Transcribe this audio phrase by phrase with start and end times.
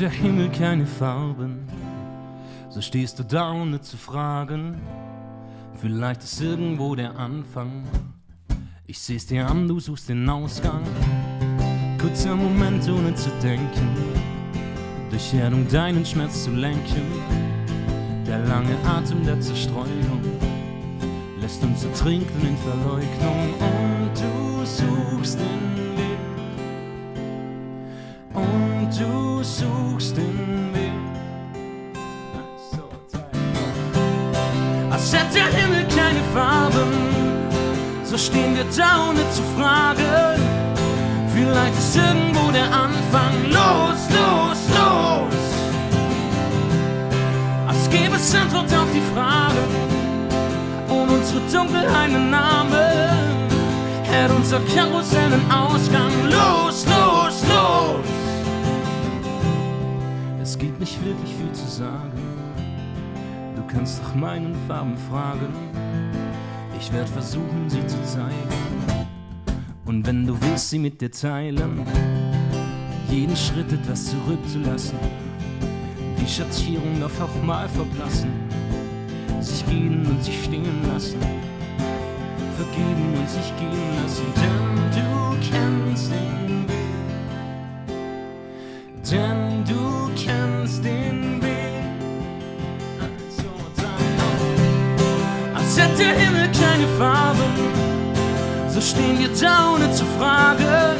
[0.00, 1.66] der Himmel keine Farben,
[2.68, 4.80] so stehst du da ohne zu fragen.
[5.80, 7.84] Vielleicht ist irgendwo der Anfang.
[8.86, 10.82] Ich seh's dir an, du suchst den Ausgang.
[11.98, 13.88] Kurzer Moment ohne zu denken,
[15.10, 17.06] durch Erdung deinen Schmerz zu lenken.
[18.26, 20.20] Der lange Atem der Zerstreuung
[21.40, 25.85] lässt uns ertrinken in Verleugnung und du suchst den
[29.46, 30.92] suchst den Weg.
[34.90, 36.92] Als hätte der Himmel keine Farben,
[38.04, 40.40] so stehen wir da ohne zu fragen.
[41.34, 43.34] Vielleicht ist irgendwo der Anfang.
[43.50, 45.42] Los, los, los!
[47.68, 49.62] Als gäbe es Antwort auf die Frage
[50.88, 53.46] und unsere Dunkelheit einen Namen.
[54.02, 56.12] Hätte unser Karussell einen Ausgang.
[56.30, 58.15] Los, los, los!
[60.86, 62.12] Nicht wirklich viel zu sagen.
[63.56, 65.52] Du kannst nach meinen Farben fragen.
[66.78, 68.48] Ich werde versuchen, sie zu zeigen.
[69.84, 71.84] Und wenn du willst, sie mit dir teilen,
[73.10, 74.96] jeden Schritt etwas zurückzulassen,
[76.20, 78.30] die Schattierung darf auch mal verblassen,
[79.40, 81.18] sich gehen und sich stehen lassen,
[82.56, 86.75] vergeben und sich gehen lassen, denn du kennst den Weg,
[89.10, 91.52] denn du kennst den Weg.
[95.54, 97.66] Als hätte der Himmel keine Farben
[98.76, 100.98] so stehen wir da ohne zu fragen.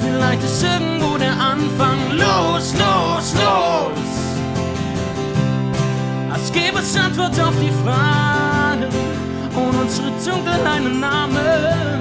[0.00, 1.98] Vielleicht ist irgendwo der Anfang.
[2.12, 4.08] Los, los, los!
[6.32, 8.84] Als gäbe es Antwort auf die Fragen
[9.56, 12.00] und unsere Dunkelheit einen Namen.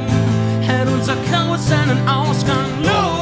[0.61, 2.69] Hält unser Chaos einen Ausgang.
[2.83, 3.16] Los,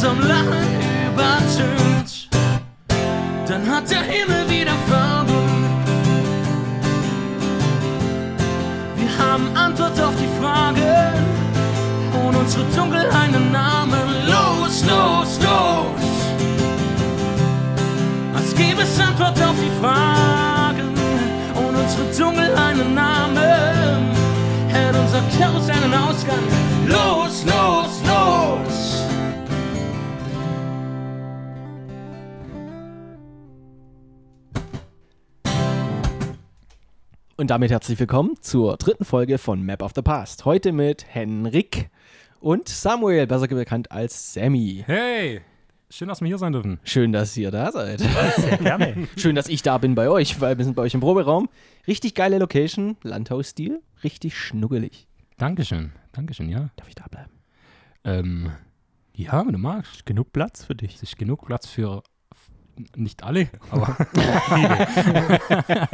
[0.00, 0.64] unserem Lachen
[1.12, 2.30] übertönt.
[3.46, 5.34] Dann hat der Himmel wieder Farben.
[8.96, 11.12] Wir haben Antwort auf die Frage
[12.14, 14.08] und unsere Dunkelheit einen Namen.
[14.26, 16.02] Los, los, los!
[18.34, 20.94] Als gäbe es Antwort auf die Fragen
[21.56, 24.16] und unsere Dunkelheit einen Namen.
[24.68, 26.46] Hält unser Chaos einen Ausgang.
[26.86, 27.89] Los, los!
[37.40, 40.44] Und damit herzlich willkommen zur dritten Folge von Map of the Past.
[40.44, 41.88] Heute mit Henrik
[42.38, 44.84] und Samuel, besser bekannt als Sammy.
[44.84, 45.40] Hey!
[45.88, 46.80] Schön, dass wir hier sein dürfen.
[46.84, 48.00] Schön, dass ihr da seid.
[48.36, 49.08] Sehr gerne.
[49.16, 51.48] Schön, dass ich da bin bei euch, weil wir sind bei euch im Proberaum.
[51.88, 55.08] Richtig geile Location, Landhausstil, richtig schnuggelig.
[55.38, 55.92] Dankeschön.
[56.12, 56.68] Dankeschön, ja.
[56.76, 57.32] Darf ich da bleiben?
[58.04, 58.52] Ähm,
[59.14, 60.04] ja, wenn du magst.
[60.04, 60.96] Genug Platz für dich.
[60.96, 62.02] Es ist genug Platz für
[62.96, 63.96] nicht alle, aber
[64.54, 65.88] viele.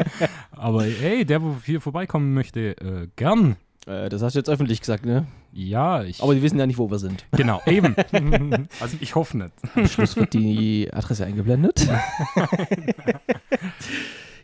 [0.52, 3.56] aber hey, der, wo hier vorbeikommen möchte, äh, gern.
[3.86, 5.26] Äh, das hast du jetzt öffentlich gesagt, ne?
[5.52, 6.22] Ja, ich.
[6.22, 7.24] Aber die wissen ja nicht, wo wir sind.
[7.32, 7.94] genau, eben.
[8.80, 9.52] also ich hoffe nicht.
[9.74, 11.86] Am Schluss wird die Adresse eingeblendet.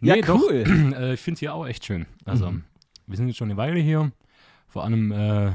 [0.05, 0.41] Ja, Nee, doch.
[0.41, 0.65] cool.
[0.99, 2.07] Äh, ich finde es hier auch echt schön.
[2.25, 2.65] Also, Mhm.
[3.07, 4.11] wir sind jetzt schon eine Weile hier.
[4.67, 5.53] Vor allem äh,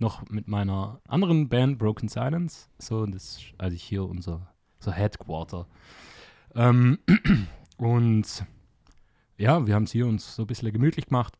[0.00, 2.66] noch mit meiner anderen Band Broken Silence.
[2.78, 4.48] So, das ist also hier unser
[4.80, 5.66] so Headquarter.
[6.56, 6.98] Ähm,
[7.76, 8.44] und
[9.36, 11.34] ja, wir haben es hier uns so ein bisschen gemütlich gemacht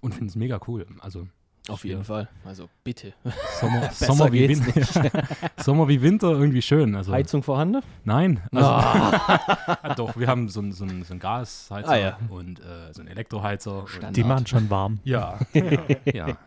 [0.00, 0.86] und finden es mega cool.
[1.00, 1.28] Also
[1.68, 2.28] Auf jeden Fall.
[2.44, 3.14] Also bitte.
[3.60, 5.10] Sommer, Sommer, wie Winter,
[5.62, 6.96] Sommer wie Winter irgendwie schön.
[6.96, 7.80] Also, Heizung vorhanden?
[8.04, 9.78] Nein, also, Ah.
[9.82, 12.18] ja, doch, wir haben so einen so ein- so ein Gasheizer Ah, ja.
[12.28, 13.86] und äh, so einen Elektroheizer.
[13.86, 14.16] Standard.
[14.16, 14.98] Die machen schon warm.
[15.04, 15.82] ja, ja,
[16.12, 16.38] ja.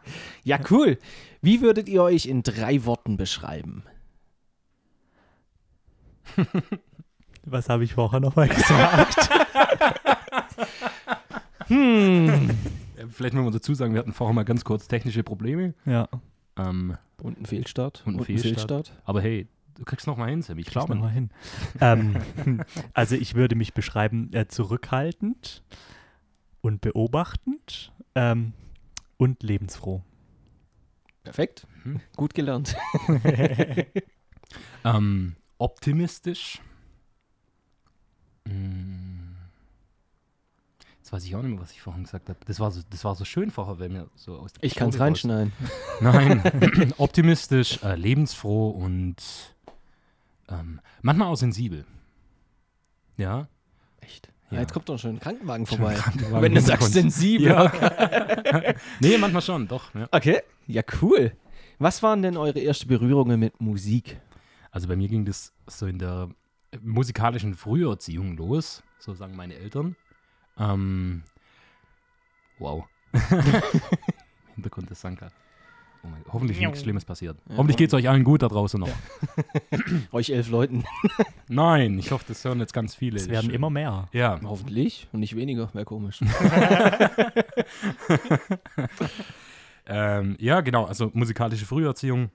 [0.43, 0.97] Ja, cool.
[1.41, 3.83] Wie würdet ihr euch in drei Worten beschreiben?
[7.49, 9.29] Was habe ich vorher nochmal gesagt?
[11.67, 12.29] Hm.
[12.95, 15.73] Äh, Vielleicht müssen wir dazu sagen, wir hatten vorher mal ganz kurz technische Probleme.
[15.85, 16.07] ja.
[16.55, 18.03] Ähm, Und ein Fehlstart.
[18.05, 18.93] Und ein Fehlstart.
[19.03, 20.57] aber hey, du kriegst noch mal hin, Sam.
[20.59, 20.95] Ich glaube.
[20.95, 21.29] mal hin.
[21.81, 22.15] ähm,
[22.93, 25.61] also ich würde mich beschreiben äh, zurückhaltend
[26.61, 28.53] und beobachtend ähm,
[29.17, 30.01] und lebensfroh.
[31.23, 31.67] Perfekt.
[31.83, 31.99] Mhm.
[32.15, 32.75] Gut gelernt.
[34.85, 36.61] Ähm, optimistisch.
[38.47, 39.35] Mm.
[40.99, 42.37] Jetzt weiß ich auch nicht mehr, was ich vorhin gesagt habe.
[42.45, 44.89] Das war so, das war so schön vorher, wenn mir so aus der Ich kann
[44.89, 45.53] es reinschneiden.
[46.01, 46.43] Nein,
[46.97, 49.15] optimistisch, äh, lebensfroh und
[50.49, 51.85] ähm, manchmal auch sensibel.
[53.15, 53.47] Ja.
[54.01, 54.27] Echt?
[54.49, 54.55] Ja.
[54.55, 54.61] Ja.
[54.61, 55.93] Jetzt kommt doch schon ein Krankenwagen vorbei.
[55.95, 57.47] Krankenwagen Wenn du sagst sensibel.
[57.47, 57.71] Ja.
[58.99, 59.93] nee, manchmal schon, doch.
[59.93, 60.07] Ja.
[60.11, 60.41] Okay.
[60.67, 61.31] Ja, cool.
[61.79, 64.19] Was waren denn eure ersten Berührungen mit Musik?
[64.71, 66.29] Also bei mir ging das so in der
[66.81, 69.95] musikalischen Früherziehung los, so sagen meine Eltern.
[70.57, 71.23] Ähm,
[72.59, 72.85] wow.
[74.55, 75.31] Hintergrund ist Sanka.
[76.03, 77.37] Oh mein hoffentlich nichts Schlimmes passiert.
[77.49, 78.89] Hoffentlich geht es euch allen gut da draußen noch.
[80.11, 80.83] Euch elf Leuten.
[81.47, 83.17] Nein, ich hoffe, das hören jetzt ganz viele.
[83.17, 84.07] Es werden immer mehr.
[84.13, 85.07] Ja, Hoffentlich.
[85.11, 85.73] Und nicht weniger.
[85.73, 86.19] Wäre komisch.
[89.87, 90.85] ähm, ja, genau.
[90.85, 92.29] Also musikalische Früherziehung,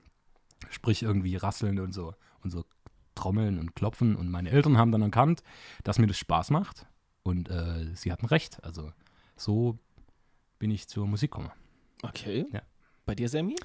[0.69, 2.13] sprich irgendwie rasseln und so
[2.43, 2.65] und so
[3.15, 4.15] trommeln und klopfen.
[4.15, 5.43] Und meine Eltern haben dann erkannt,
[5.83, 6.85] dass mir das Spaß macht.
[7.23, 8.63] Und äh, sie hatten recht.
[8.63, 8.91] Also
[9.35, 9.79] so
[10.59, 11.51] bin ich zur Musik gekommen.
[12.01, 12.45] Okay.
[12.51, 12.61] Ja.
[13.05, 13.55] Bei dir, Sammy?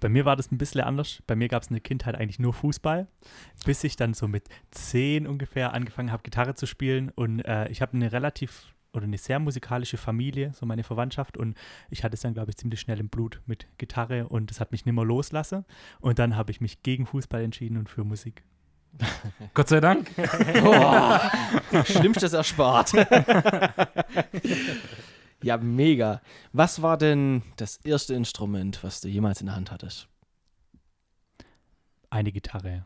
[0.00, 1.22] Bei mir war das ein bisschen anders.
[1.26, 3.06] Bei mir gab es in der Kindheit eigentlich nur Fußball,
[3.64, 7.10] bis ich dann so mit zehn ungefähr angefangen habe, Gitarre zu spielen.
[7.10, 11.36] Und äh, ich habe eine relativ oder eine sehr musikalische Familie, so meine Verwandtschaft.
[11.36, 11.56] Und
[11.90, 14.72] ich hatte es dann, glaube ich, ziemlich schnell im Blut mit Gitarre und das hat
[14.72, 15.64] mich nicht mehr loslassen.
[16.00, 18.42] Und dann habe ich mich gegen Fußball entschieden und für Musik.
[19.54, 20.10] Gott sei Dank.
[21.72, 22.92] Oh, Schlimmstes erspart.
[25.42, 26.20] ja, mega.
[26.52, 30.08] Was war denn das erste Instrument, was du jemals in der Hand hattest?
[32.10, 32.84] Eine Gitarre.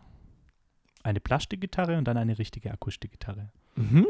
[1.02, 3.50] Eine Plastikgitarre und dann eine richtige Akustikgitarre.
[3.76, 4.06] Mhm.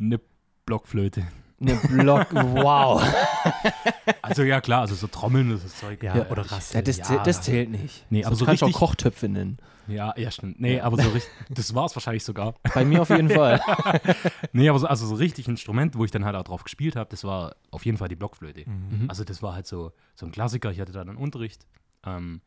[0.00, 0.20] Eine
[0.64, 1.26] Blockflöte.
[1.60, 2.28] Eine Block.
[2.32, 3.02] wow.
[4.22, 6.02] Also ja, klar, also so Trommeln, das ist Zeug.
[6.02, 6.82] Ja, Ja, oder Ja, Rassel.
[6.82, 8.04] das, zäh- das zählt nicht.
[8.10, 9.58] Nee, aber so kannst du auch richtig- Kochtöpfe nennen.
[9.88, 10.60] Ja, ja, stimmt.
[10.60, 12.54] Nee, aber so richtig, das war es wahrscheinlich sogar.
[12.74, 13.60] Bei mir auf jeden Fall.
[14.52, 17.08] Nee, aber so, also so richtig Instrument, wo ich dann halt auch drauf gespielt habe,
[17.10, 18.68] das war auf jeden Fall die Blockflöte.
[18.68, 19.06] Mhm.
[19.08, 21.66] Also das war halt so, so ein Klassiker, ich hatte da dann Unterricht.
[22.04, 22.40] Ähm,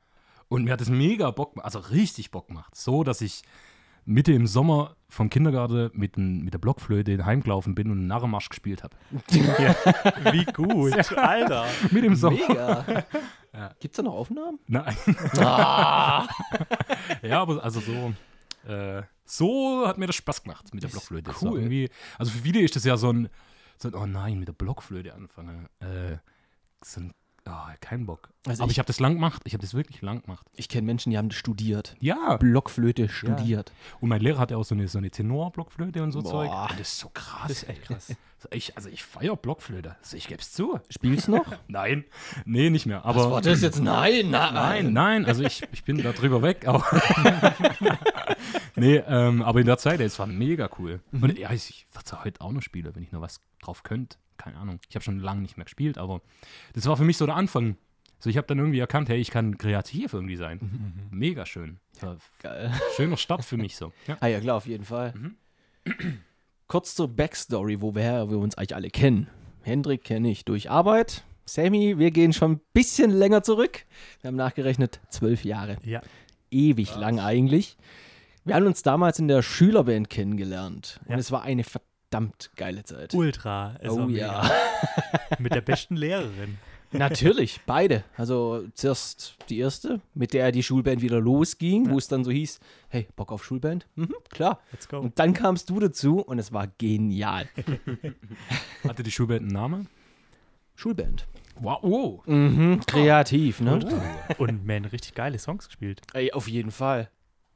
[0.50, 2.76] und mir hat das mega Bock, also richtig Bock gemacht.
[2.76, 3.42] So, dass ich
[4.06, 8.50] Mitte im Sommer vom Kindergarten mit, n- mit der Blockflöte heimgelaufen bin und einen Narrenmarsch
[8.50, 8.96] gespielt habe.
[10.32, 11.66] Wie gut, Alter.
[11.92, 12.38] Mit im Sommer.
[12.48, 13.04] Mega.
[13.54, 13.68] Ja.
[13.82, 14.60] Gibt es da noch Aufnahmen?
[14.68, 14.96] Nein.
[15.40, 16.26] Ah.
[17.22, 18.14] Ja, aber also so,
[18.72, 21.32] äh, so hat mir das Spaß gemacht mit der Blockflöte.
[21.42, 21.60] Cool.
[21.60, 23.28] Irgendwie, also für viele ist das ja so ein,
[23.78, 25.68] so ein oh nein, mit der Blockflöte anfangen.
[25.82, 26.16] Äh,
[26.82, 27.12] so ein,
[27.48, 28.30] oh, kein Bock.
[28.48, 29.42] Also aber ich- ich, habe das lang gemacht.
[29.46, 30.46] Ich habe das wirklich lang gemacht.
[30.56, 31.96] Ich kenne Menschen, die haben das studiert.
[32.00, 32.38] Ja.
[32.38, 33.72] Blockflöte studiert.
[34.00, 36.32] Und mein Lehrer hatte auch so eine, so eine Tenor-Blockflöte und so Boah.
[36.32, 36.52] Zeug.
[36.78, 37.48] Das ist so krass.
[37.48, 38.16] Das ist echt krass.
[38.50, 39.96] Ich, also ich feiere Blockflöte.
[40.02, 40.80] Also ich gebe es zu.
[40.90, 41.46] Spielst noch?
[41.68, 42.06] Nein.
[42.46, 43.06] Nee, nicht mehr.
[43.06, 43.80] Aber Was war das jetzt?
[43.80, 44.54] Nein, nein.
[44.54, 46.68] Nein, nein, also ich, ich bin da drüber weg.
[46.68, 46.84] Aber
[48.76, 51.02] nee, ähm, aber in der Zeit, es war mega cool.
[51.12, 53.42] Und ja, ich, ich würde es ja heute auch noch spielen, wenn ich noch was
[53.62, 54.18] drauf könnte.
[54.42, 54.80] Keine Ahnung.
[54.90, 56.22] Ich habe schon lange nicht mehr gespielt, aber
[56.74, 57.78] das war für mich so der Anfang.
[58.20, 61.10] So, ich habe dann irgendwie erkannt, hey, ich kann kreativ irgendwie sein.
[61.12, 61.80] Mega schön.
[62.00, 62.72] War Geil.
[62.96, 63.94] schöner Start für mich so.
[64.08, 64.18] Ja.
[64.20, 65.14] Ah ja, klar, auf jeden Fall.
[66.68, 69.28] Kurz zur Backstory, woher wir uns eigentlich alle kennen.
[69.62, 71.24] Hendrik kenne ich durch Arbeit.
[71.46, 73.86] Sammy, wir gehen schon ein bisschen länger zurück.
[74.22, 75.78] Wir haben nachgerechnet zwölf Jahre.
[75.84, 76.02] Ja.
[76.50, 77.78] Ewig lang eigentlich.
[78.46, 81.00] Wir haben uns damals in der Schülerband kennengelernt.
[81.06, 81.18] Und Ja.
[81.18, 81.91] es war eine verdammt
[82.56, 83.14] geile Zeit.
[83.14, 83.76] Ultra.
[83.80, 84.50] Es war oh ja.
[85.40, 86.58] Mit der besten Lehrerin.
[86.94, 88.04] Natürlich, beide.
[88.18, 92.60] Also zuerst die erste, mit der die Schulband wieder losging, wo es dann so hieß,
[92.90, 93.88] hey, Bock auf Schulband?
[93.96, 94.60] Mhm, klar.
[94.74, 95.00] Let's go.
[95.00, 97.48] Und dann kamst du dazu und es war genial.
[98.86, 99.88] Hatte die Schulband einen Namen?
[100.76, 101.28] Schulband.
[101.62, 101.80] Wow.
[101.82, 102.22] Oh.
[102.26, 103.80] Mhm, kreativ, ne?
[104.38, 106.02] Und man, richtig geile Songs gespielt.
[106.14, 107.10] Ey, auf jeden Fall.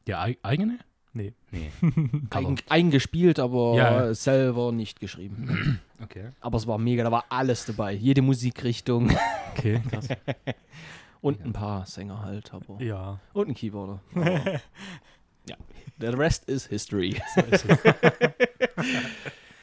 [0.07, 0.79] Der ei- eigene?
[1.15, 1.34] Nee.
[1.50, 1.72] Nee.
[2.29, 4.13] Eigen, eingespielt, aber Ja.
[4.13, 5.79] selber nicht geschrieben.
[6.03, 6.25] Okay.
[6.41, 7.93] Aber es war mega, da war alles dabei.
[7.93, 9.15] Jede Musikrichtung
[9.55, 10.10] Okay, krass.
[11.22, 12.53] und ein paar Sänger halt.
[12.53, 13.22] Aber Ja.
[13.31, 14.01] Und ein Keyboarder.
[15.48, 15.55] Ja,
[16.00, 17.15] the rest is history.
[17.36, 17.77] So ist es.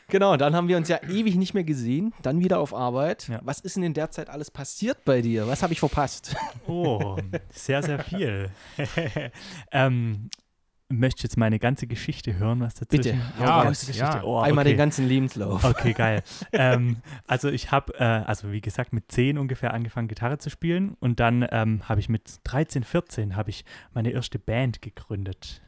[0.09, 3.29] Genau, dann haben wir uns ja ewig nicht mehr gesehen, dann wieder auf Arbeit.
[3.29, 3.41] Ja.
[3.43, 5.47] Was ist denn in der Zeit alles passiert bei dir?
[5.49, 6.37] Was habe ich verpasst?
[6.67, 7.17] Oh,
[7.51, 8.51] sehr, sehr viel.
[9.71, 10.29] ähm,
[10.93, 13.19] möchtest jetzt meine ganze Geschichte hören, was dazwischen?
[13.19, 13.99] Bitte, hau ja, Geschichte.
[13.99, 14.23] Ja.
[14.23, 14.73] Oh, Einmal okay.
[14.73, 15.65] den ganzen Lebenslauf.
[15.65, 16.23] Okay, geil.
[16.53, 20.97] ähm, also ich habe, äh, also wie gesagt, mit 10 ungefähr angefangen, Gitarre zu spielen
[21.01, 25.63] und dann ähm, habe ich mit 13, 14 habe ich meine erste Band gegründet.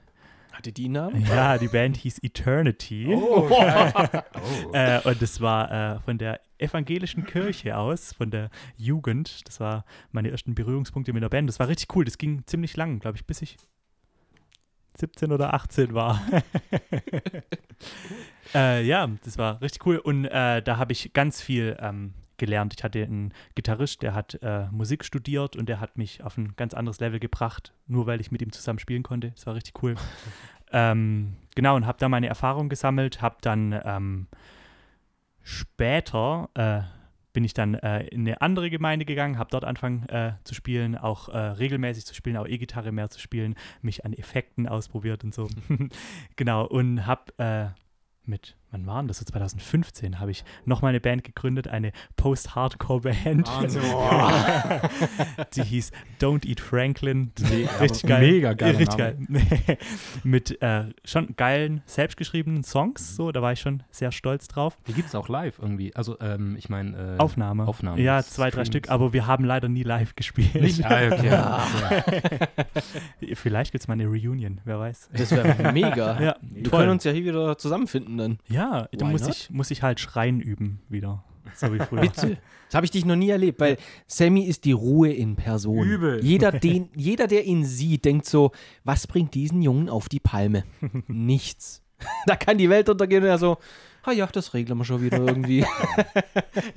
[0.52, 1.26] Hatte die einen Namen?
[1.26, 3.08] Ja, die Band hieß Eternity.
[3.16, 3.48] Oh.
[4.72, 9.46] Äh, und das war äh, von der evangelischen Kirche aus, von der Jugend.
[9.48, 11.48] Das war meine ersten Berührungspunkte mit der Band.
[11.48, 12.04] Das war richtig cool.
[12.04, 13.56] Das ging ziemlich lang, glaube ich, bis ich
[14.96, 16.20] 17 oder 18 war.
[18.54, 19.98] äh, ja, das war richtig cool.
[19.98, 22.74] Und äh, da habe ich ganz viel ähm, gelernt.
[22.76, 26.54] Ich hatte einen Gitarrist, der hat äh, Musik studiert und der hat mich auf ein
[26.56, 29.30] ganz anderes Level gebracht, nur weil ich mit ihm zusammen spielen konnte.
[29.30, 29.96] Das war richtig cool.
[30.72, 34.26] ähm, genau, und habe da meine Erfahrung gesammelt, habe dann ähm,
[35.42, 36.82] später äh,
[37.34, 40.96] bin ich dann äh, in eine andere Gemeinde gegangen, habe dort angefangen äh, zu spielen,
[40.96, 45.34] auch äh, regelmäßig zu spielen, auch E-Gitarre mehr zu spielen, mich an Effekten ausprobiert und
[45.34, 45.48] so.
[46.36, 47.66] genau, und habe äh,
[48.24, 49.18] mit, wann waren das?
[49.18, 53.48] So 2015 habe ich nochmal eine Band gegründet, eine Post-Hardcore-Band.
[55.54, 57.30] Die hieß Don't Eat Franklin.
[57.38, 58.20] Nee, richtig geil.
[58.32, 59.16] mega geil Richtig geil.
[60.24, 64.76] mit äh, schon geilen, selbstgeschriebenen Songs, so, da war ich schon sehr stolz drauf.
[64.88, 65.94] Die gibt es auch live irgendwie.
[65.94, 67.14] Also, ähm, ich meine.
[67.16, 67.68] Äh, Aufnahme.
[67.68, 68.02] Aufnahmen.
[68.02, 68.68] Ja, zwei, drei Streams.
[68.68, 70.54] Stück, aber wir haben leider nie live gespielt.
[70.56, 70.84] Nicht?
[70.84, 71.24] Ah, okay.
[71.34, 71.64] Ja.
[73.34, 75.10] Vielleicht gibt es mal eine Reunion, wer weiß.
[75.12, 76.20] Das wäre mega.
[76.20, 76.80] Ja, Wir toll.
[76.80, 78.38] können uns ja hier wieder zusammenfinden dann.
[78.48, 79.30] Ja, da Why muss not?
[79.30, 81.24] ich, muss ich halt Schreien üben wieder.
[81.54, 82.00] So wie früher.
[82.00, 82.38] Bitte.
[82.68, 85.86] Das habe ich dich noch nie erlebt, weil Sammy ist die Ruhe in Person.
[85.86, 86.24] Übel.
[86.24, 88.50] Jeder, den, jeder, der ihn sieht, denkt so,
[88.82, 90.64] was bringt diesen Jungen auf die Palme?
[91.06, 91.82] Nichts.
[92.26, 93.56] Da kann die Welt untergehen und er so,
[94.02, 95.64] ah ja, das regeln wir schon wieder irgendwie.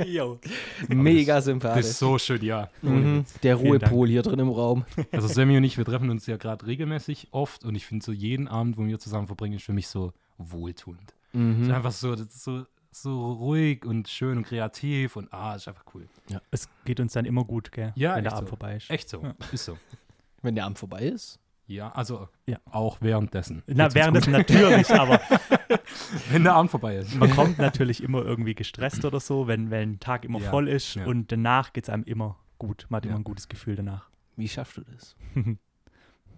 [0.06, 0.40] Yo.
[0.88, 1.86] Mega Das sympathisch.
[1.86, 2.70] ist so schön, ja.
[2.82, 3.26] Mhm.
[3.44, 3.56] Der.
[3.56, 4.86] Ruhepol hier drin im Raum.
[5.12, 8.12] Also Sammy und ich, wir treffen uns ja gerade regelmäßig oft und ich finde so
[8.12, 11.14] jeden Abend, wo wir zusammen verbringen, ist für mich so wohltuend.
[11.34, 11.72] Es ist Mhm.
[11.72, 15.86] einfach so, das ist so, so ruhig und schön und kreativ und ah, ist einfach
[15.94, 16.08] cool.
[16.52, 17.92] Es geht uns dann immer gut, gell?
[17.96, 18.56] Ja, wenn der Abend so.
[18.56, 18.90] vorbei ist.
[18.90, 19.36] Echt so, Ja.
[19.52, 19.78] ist so.
[20.44, 21.40] Wenn der Abend vorbei ist.
[21.66, 22.58] Ja, also Ja.
[22.72, 23.64] auch währenddessen.
[23.68, 25.20] Na, währenddessen natürlich, aber
[26.30, 27.14] Wenn der Abend vorbei ist.
[27.16, 30.70] man kommt natürlich immer irgendwie gestresst oder so, wenn, wenn ein Tag immer Ja, voll
[30.70, 31.06] ist ja.
[31.06, 32.86] und danach geht es einem immer gut.
[32.90, 33.10] Man hat Ja.
[33.12, 34.10] immer ein gutes Gefühl danach.
[34.38, 35.16] Wie schaffst du das?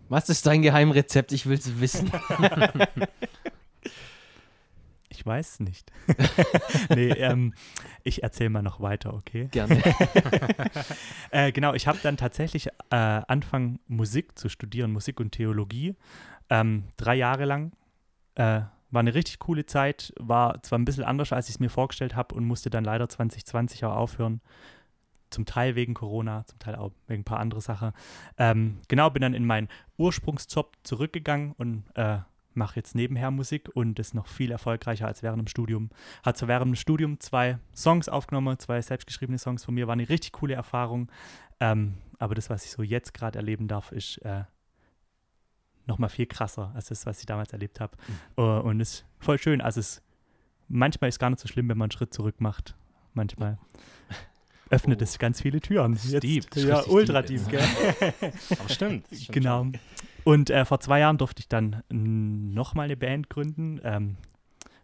[0.10, 1.32] Was ist dein Geheimrezept?
[1.34, 2.10] Ich will es wissen.
[5.20, 5.92] Ich weiß nicht.
[6.96, 7.54] nee, ähm,
[8.06, 9.50] ich erzähle mal noch weiter, okay?
[9.52, 9.82] Gerne.
[11.32, 15.96] Äh, genau, ich habe dann tatsächlich äh, angefangen, Musik zu studieren, Musik und Theologie.
[16.50, 17.74] Ähm, drei Jahre lang.
[18.34, 21.70] Äh, war eine richtig coole Zeit, war zwar ein bisschen anders, als ich es mir
[21.70, 24.42] vorgestellt habe und musste dann leider 2020 auch aufhören.
[25.30, 27.92] Zum Teil wegen Corona, zum Teil auch wegen ein paar andere Sachen.
[28.38, 32.20] Ähm, genau, bin dann in meinen Ursprungsjob zurückgegangen und äh,
[32.54, 35.90] mache jetzt nebenher Musik und ist noch viel erfolgreicher als während dem Studium.
[36.24, 40.10] Hat zwar während dem Studium zwei Songs aufgenommen, zwei selbstgeschriebene Songs von mir, war eine
[40.10, 41.12] richtig coole Erfahrung.
[41.60, 44.44] Ähm, aber das, was ich so jetzt gerade erleben darf, ist äh,
[45.86, 47.98] nochmal viel krasser als das, was ich damals erlebt habe.
[48.38, 49.62] Äh, und ist voll schön.
[49.62, 50.02] Also es
[50.68, 52.76] manchmal ist gar nicht so schlimm, wenn man einen Schritt zurück macht.
[53.14, 53.58] Manchmal
[54.70, 55.04] öffnet Oh.
[55.04, 55.94] es ganz viele Türen.
[56.04, 58.34] Jetzt, Deep, ja, ultra deep, deep, gell?
[58.60, 59.68] Aber stimmt Genau.
[60.30, 63.82] Und äh, vor zwei Jahren durfte ich dann nochmal eine Band gründen.
[63.84, 64.18] Ähm,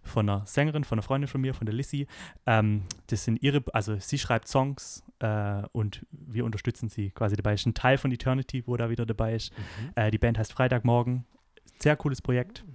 [0.01, 2.07] von einer Sängerin, von einer Freundin von mir, von der Lissy.
[2.47, 7.53] Ähm, das sind ihre, also sie schreibt Songs äh, und wir unterstützen sie quasi dabei.
[7.53, 9.51] Ist ein Teil von Eternity, wo da wieder dabei ist.
[9.55, 9.91] Mhm.
[9.93, 11.25] Äh, die Band heißt Freitagmorgen.
[11.79, 12.65] Sehr cooles Projekt.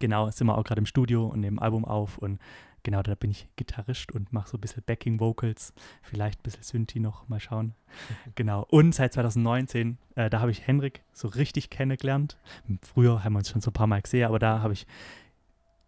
[0.00, 2.40] Genau, sind wir auch gerade im Studio und nehmen ein Album auf und
[2.84, 5.72] genau, da bin ich Gitarrist und mache so ein bisschen Backing Vocals,
[6.02, 7.74] vielleicht ein bisschen Synthi noch, mal schauen.
[8.36, 12.38] Genau, und seit 2019, äh, da habe ich Henrik so richtig kennengelernt.
[12.82, 14.86] Früher haben wir uns schon so ein paar Mal gesehen, aber da habe ich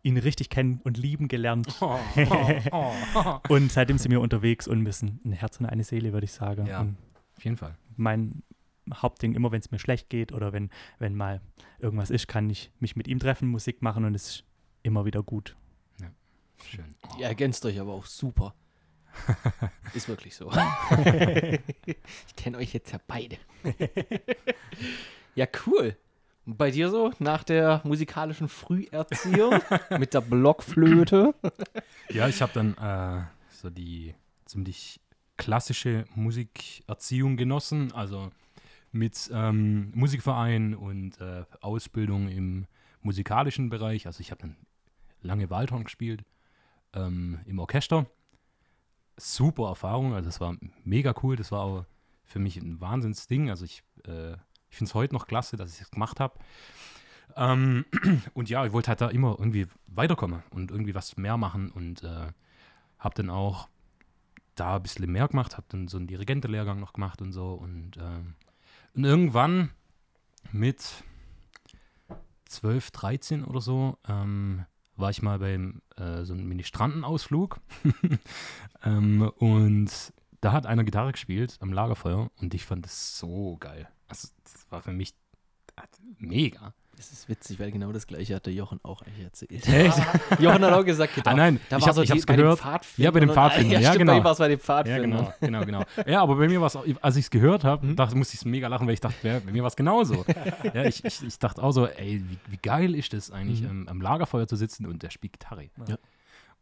[0.02, 1.66] ihn richtig kennen und lieben gelernt.
[1.80, 1.98] Oh,
[2.30, 3.38] oh, oh.
[3.48, 6.66] Und seitdem sind wir unterwegs und müssen ein Herz und eine Seele, würde ich sagen.
[6.66, 6.82] Ja.
[6.82, 6.96] Und
[7.36, 7.76] Auf jeden Fall.
[7.96, 8.44] mein
[8.94, 11.40] Hauptding, immer wenn es mir schlecht geht oder wenn, wenn mal
[11.80, 14.44] irgendwas ist, kann ich mich mit ihm treffen, Musik machen und es ist
[14.84, 15.56] immer wieder gut.
[16.64, 16.94] Schön.
[17.18, 18.54] Ihr ergänzt euch aber auch super.
[19.94, 20.50] Ist wirklich so.
[20.52, 23.38] ich kenne euch jetzt ja beide.
[25.34, 25.96] ja, cool.
[26.44, 29.60] Und bei dir so, nach der musikalischen Früherziehung
[29.98, 31.34] mit der Blockflöte?
[32.08, 35.00] Ja, ich habe dann äh, so die ziemlich
[35.36, 38.30] klassische Musikerziehung genossen, also
[38.92, 42.66] mit ähm, Musikverein und äh, Ausbildung im
[43.02, 44.06] musikalischen Bereich.
[44.06, 44.56] Also ich habe dann
[45.20, 46.24] lange Waldhorn gespielt
[46.96, 48.06] ähm, im Orchester.
[49.18, 51.36] Super Erfahrung, also das war mega cool.
[51.36, 51.84] Das war auch
[52.24, 53.48] für mich ein Wahnsinnsding.
[53.50, 54.32] Also ich, äh,
[54.68, 56.38] ich finde es heute noch klasse, dass ich es gemacht habe.
[57.36, 57.84] Ähm,
[58.34, 62.02] und ja, ich wollte halt da immer irgendwie weiterkommen und irgendwie was mehr machen und
[62.02, 62.32] äh,
[62.98, 63.68] habe dann auch
[64.54, 67.98] da ein bisschen mehr gemacht, habe dann so einen Dirigentenlehrgang noch gemacht und so und,
[67.98, 68.34] ähm,
[68.94, 69.70] und irgendwann
[70.50, 71.04] mit
[72.46, 74.64] 12, 13 oder so ähm,
[74.96, 77.60] war ich mal beim äh, so einem Ministrantenausflug
[78.84, 83.88] ähm, und da hat einer Gitarre gespielt am Lagerfeuer und ich fand das so geil.
[84.08, 85.14] Also das war für mich
[86.18, 86.72] mega.
[86.96, 89.68] Das ist witzig, weil genau das gleiche hat der Jochen auch eigentlich erzählt.
[89.68, 89.98] Echt?
[90.40, 92.36] Jochen hat auch gesagt, Ah, nein, da ich war hab- so ich die, hab's bei
[92.36, 92.60] gehört.
[92.96, 94.24] Ja, bei den und- Pfadfindern, Ja, ja, genau.
[94.24, 95.10] war es bei den Ja, Pfadfindern.
[95.10, 95.82] genau, genau, genau.
[96.06, 97.96] Ja, aber bei mir war es, als ich es gehört habe, Mhm.
[97.96, 100.24] dachte, musste ich mega lachen, weil ich dachte, ja, bei mir war es genauso.
[100.72, 103.68] ja, ich, ich, ich dachte auch so, ey, wie, wie geil ist das eigentlich, Mhm.
[103.82, 105.68] ähm, am Lagerfeuer zu sitzen und der spielt Gitarre.
[105.86, 105.98] Ja.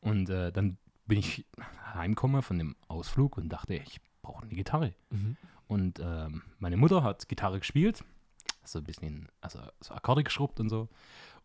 [0.01, 1.47] Und äh, dann bin ich
[1.95, 4.95] heimgekommen von dem Ausflug und dachte, ich brauche eine Gitarre.
[5.11, 5.37] Mhm.
[5.69, 8.05] Und ähm, meine Mutter hat Gitarre gespielt,
[8.65, 10.89] so ein bisschen, also so Akkorde geschrubbt und so.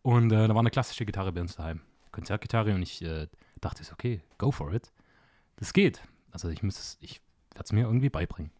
[0.02, 1.80] Und äh, da war eine klassische Gitarre bei uns daheim,
[2.12, 2.74] Konzertgitarre.
[2.74, 3.28] Und ich äh,
[3.60, 4.92] dachte, so, okay, go for it.
[5.56, 6.02] Das geht.
[6.30, 7.20] Also ich muss es, ich
[7.52, 8.52] werde es mir irgendwie beibringen.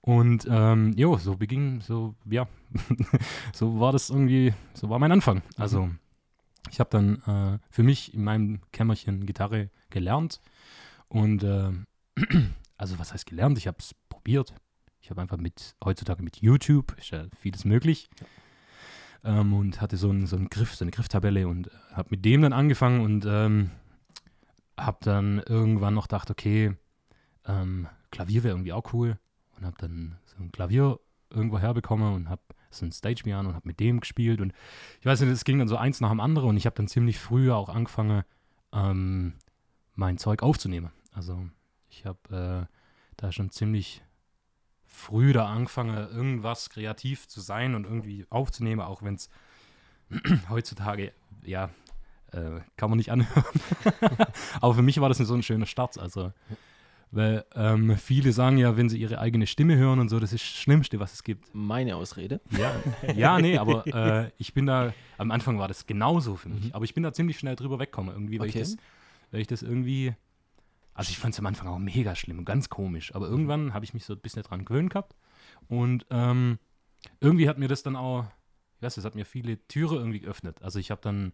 [0.00, 2.46] Und ähm, jo, so beging, so, ja,
[3.54, 5.42] so war das irgendwie, so war mein Anfang.
[5.56, 5.88] Also
[6.70, 10.40] ich habe dann äh, für mich in meinem Kämmerchen Gitarre gelernt.
[11.08, 11.72] Und äh,
[12.76, 13.56] also was heißt gelernt?
[13.58, 14.52] Ich habe es probiert.
[15.04, 18.08] Ich habe einfach mit, heutzutage mit YouTube, ist ja vieles möglich.
[19.22, 22.40] Ähm, und hatte so einen, so einen Griff, so eine Grifftabelle und habe mit dem
[22.40, 23.70] dann angefangen und ähm,
[24.80, 26.74] habe dann irgendwann noch gedacht, okay,
[27.44, 29.18] ähm, Klavier wäre irgendwie auch cool.
[29.58, 33.56] Und habe dann so ein Klavier irgendwo herbekommen und habe so ein Stage Piano und
[33.56, 34.40] habe mit dem gespielt.
[34.40, 34.54] Und
[35.00, 36.88] ich weiß nicht, es ging dann so eins nach dem anderen und ich habe dann
[36.88, 38.24] ziemlich früh auch angefangen,
[38.72, 39.34] ähm,
[39.96, 40.92] mein Zeug aufzunehmen.
[41.12, 41.46] Also
[41.90, 42.74] ich habe äh,
[43.18, 44.02] da schon ziemlich
[44.94, 49.28] früh da angefangen, irgendwas kreativ zu sein und irgendwie aufzunehmen, auch wenn es
[50.48, 51.70] heutzutage, ja,
[52.32, 53.44] äh, kann man nicht anhören.
[54.60, 55.98] Aber für mich war das so ein schöner Start.
[55.98, 56.32] Also,
[57.10, 60.44] weil ähm, viele sagen ja, wenn sie ihre eigene Stimme hören und so, das ist
[60.44, 61.54] das Schlimmste, was es gibt.
[61.54, 62.40] Meine Ausrede.
[62.50, 62.72] Ja,
[63.14, 66.84] ja nee, aber äh, ich bin da, am Anfang war das genauso für mich, aber
[66.84, 68.62] ich bin da ziemlich schnell drüber weggekommen, irgendwie, weil, Okay.
[68.62, 68.76] ich, das,
[69.30, 70.14] weil ich das irgendwie,
[70.94, 73.84] also ich fand es am Anfang auch mega schlimm und ganz komisch, aber irgendwann habe
[73.84, 75.14] ich mich so ein bisschen dran gewöhnt gehabt
[75.68, 76.58] und ähm,
[77.20, 78.24] irgendwie hat mir das dann auch,
[78.76, 80.62] ich weiß, es hat mir viele Türe irgendwie geöffnet.
[80.62, 81.32] Also ich habe dann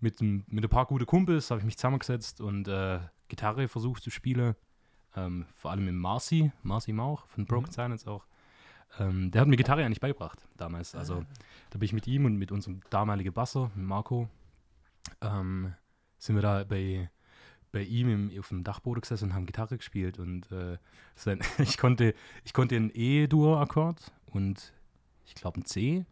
[0.00, 4.02] mit, ein- mit ein paar gute Kumpels, habe ich mich zusammengesetzt und äh, Gitarre versucht
[4.02, 4.54] zu spielen,
[5.16, 8.26] ähm, vor allem mit Marcy, Marcy Mauch von Broken Silence auch.
[8.98, 10.94] Ähm, der hat mir Gitarre eigentlich beigebracht damals.
[10.94, 11.24] Also
[11.70, 14.28] da bin ich mit ihm und mit unserem damaligen Basser, Marco,
[15.20, 15.74] ähm,
[16.18, 17.10] sind wir da bei,
[17.72, 20.18] bei ihm im, auf dem Dachboden gesessen und haben Gitarre gespielt.
[20.18, 20.78] Und äh,
[21.16, 24.72] sein, ich, konnte, ich konnte einen E-Dur-Akkord und
[25.26, 26.04] ich glaube ein C.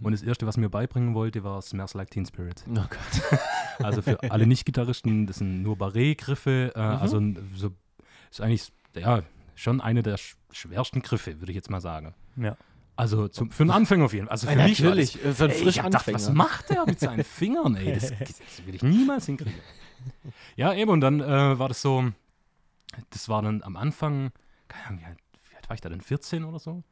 [0.00, 2.64] Und das erste, was mir beibringen wollte, war Smells Like Teen Spirit.
[2.68, 3.40] Oh Gott.
[3.82, 6.72] Also für alle Nicht-Gitarristen, das sind nur Barré-Griffe.
[6.76, 7.70] Äh, Also ein- so,
[8.30, 9.22] ist eigentlich ja,
[9.54, 12.12] schon eine der sch schwersten Griffe, würde ich jetzt mal sagen.
[12.36, 12.58] Ja.
[13.00, 14.32] Also zum, für einen Anfänger auf jeden Fall.
[14.32, 16.84] Also für Ja, mich natürlich, das, für einen ey, ich hab gedacht, was macht der
[16.84, 17.74] mit seinen Fingern?
[17.74, 19.58] Ey, das, das will ich niemals hinkriegen.
[20.54, 22.12] Ja, eben, und dann äh, war das so,
[23.08, 24.32] das war dann am Anfang,
[24.68, 26.84] keine Ahnung, wie alt, wie alt war ich da denn, 14 oder so?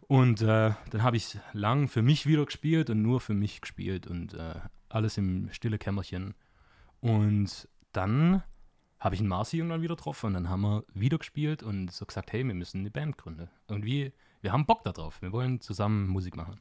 [0.00, 4.06] Und äh, dann habe ich lang für mich wieder gespielt und nur für mich gespielt
[4.06, 4.54] und äh,
[4.88, 6.32] alles im stille Kämmerchen.
[7.00, 8.42] Und dann
[8.98, 12.06] habe ich einen Marci irgendwann wieder getroffen und dann haben wir wieder gespielt und so
[12.06, 13.50] gesagt, hey, wir müssen eine Band gründen.
[13.68, 16.60] Irgendwie, wir haben Bock darauf, wir wollen zusammen Musik machen.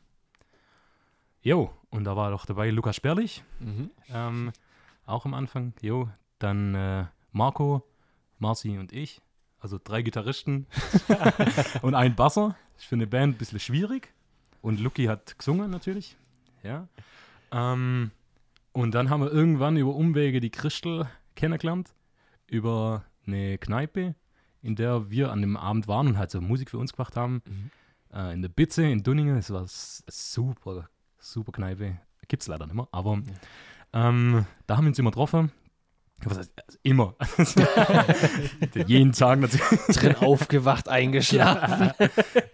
[1.41, 3.91] Jo, und da war doch dabei Lukas Sperlich, Mhm.
[4.09, 4.51] ähm,
[5.05, 5.73] auch am Anfang.
[5.81, 7.83] Jo, dann äh, Marco,
[8.39, 9.21] Marci und ich,
[9.59, 10.67] also drei Gitarristen
[11.81, 12.55] und ein Basser.
[12.77, 14.13] Ist für eine Band ein bisschen schwierig.
[14.61, 16.15] Und Lucky hat gesungen natürlich.
[16.63, 16.87] Ja.
[17.51, 18.11] Ähm,
[18.73, 21.93] und dann haben wir irgendwann über Umwege die Christel kennengelernt.
[22.47, 24.15] Über eine Kneipe,
[24.62, 27.41] in der wir an dem Abend waren und halt so Musik für uns gemacht haben.
[27.45, 27.72] Mhm.
[28.13, 29.38] Äh, in der Bitze in Dunningen.
[29.38, 31.98] Es war super, super Kneipe.
[32.28, 32.88] Gibt es leider nicht mehr.
[32.91, 33.22] Aber
[33.93, 35.52] ähm, da haben wir uns immer getroffen.
[36.24, 37.15] Was heißt, also immer.
[38.88, 39.95] Jeden Tag natürlich.
[39.95, 41.91] Drin aufgewacht, eingeschlafen.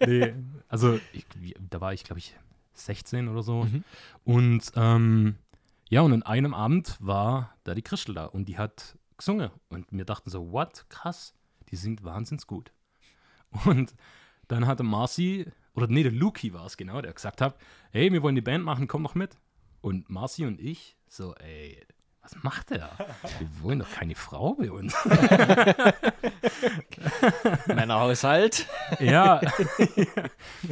[0.06, 0.34] nee,
[0.68, 1.26] also ich,
[1.68, 2.36] da war ich, glaube ich,
[2.74, 3.64] 16 oder so.
[3.64, 3.84] Mhm.
[4.24, 5.36] Und ähm,
[5.88, 9.50] ja, und an einem Abend war da die Christel da und die hat gesungen.
[9.68, 10.86] Und wir dachten so, what?
[10.88, 11.34] Krass,
[11.70, 12.72] die singt wahnsinnig gut.
[13.64, 13.94] Und
[14.48, 17.56] dann hatte Marcy, oder nee, der Luki war es genau, der gesagt hat,
[17.90, 19.36] hey, wir wollen die Band machen, komm doch mit.
[19.80, 21.84] Und Marcy und ich so, ey,
[22.22, 22.90] was macht der?
[23.38, 24.96] Wir wollen doch keine Frau bei uns.
[27.66, 28.66] Männerhaushalt.
[28.98, 29.40] ja.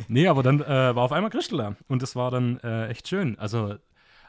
[0.08, 1.76] nee, aber dann äh, war auf einmal Christel da.
[1.86, 3.38] Und das war dann äh, echt schön.
[3.38, 3.76] Also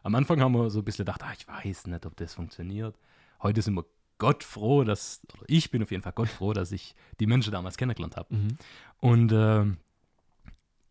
[0.04, 2.96] am Anfang haben wir so ein bisschen gedacht, ah, ich weiß nicht, ob das funktioniert.
[3.42, 3.86] Heute sind wir
[4.18, 7.78] Gott froh, dass, ich bin auf jeden Fall Gott froh, dass ich die Menschen damals
[7.78, 8.34] kennengelernt habe.
[8.34, 8.58] Mhm.
[9.00, 9.78] Und ähm,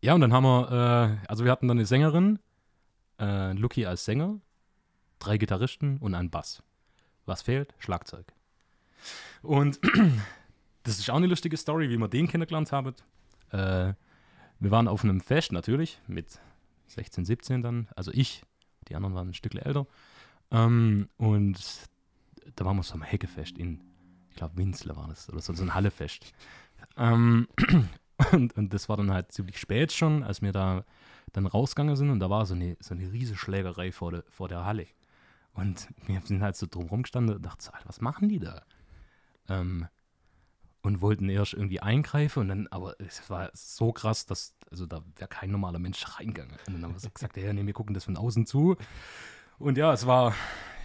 [0.01, 2.39] ja, und dann haben wir, äh, also wir hatten dann eine Sängerin,
[3.19, 4.39] äh, Lucky als Sänger,
[5.19, 6.61] drei Gitarristen und einen Bass.
[7.25, 7.73] Was fehlt?
[7.79, 8.31] Schlagzeug.
[9.41, 9.79] Und
[10.83, 12.93] das ist auch eine lustige Story, wie wir den kennengelernt haben.
[13.49, 13.93] Äh,
[14.59, 16.39] wir waren auf einem Fest natürlich mit
[16.87, 18.43] 16, 17 dann, also ich,
[18.87, 19.87] die anderen waren ein Stück älter.
[20.51, 21.57] Ähm, und
[22.55, 23.81] da waren wir so am Heckefest in,
[24.29, 26.33] ich glaube, Winzler war das, oder so, so ein Hallefest.
[26.97, 27.47] Ähm,
[28.31, 30.85] und, und das war dann halt ziemlich spät schon, als wir da
[31.33, 34.47] dann rausgegangen sind und da war so eine, so eine riesige Schlägerei vor, de, vor
[34.47, 34.87] der Halle.
[35.53, 38.63] Und wir sind halt so drum rumgestanden und dachten, so, Alter, was machen die da?
[39.49, 39.87] Ähm,
[40.81, 45.01] und wollten erst irgendwie eingreifen und dann, aber es war so krass, dass, also da
[45.15, 46.57] wäre kein normaler Mensch reingegangen.
[46.67, 48.75] Und dann haben wir so gesagt, ja, nee, wir gucken das von außen zu.
[49.57, 50.35] Und ja, es war,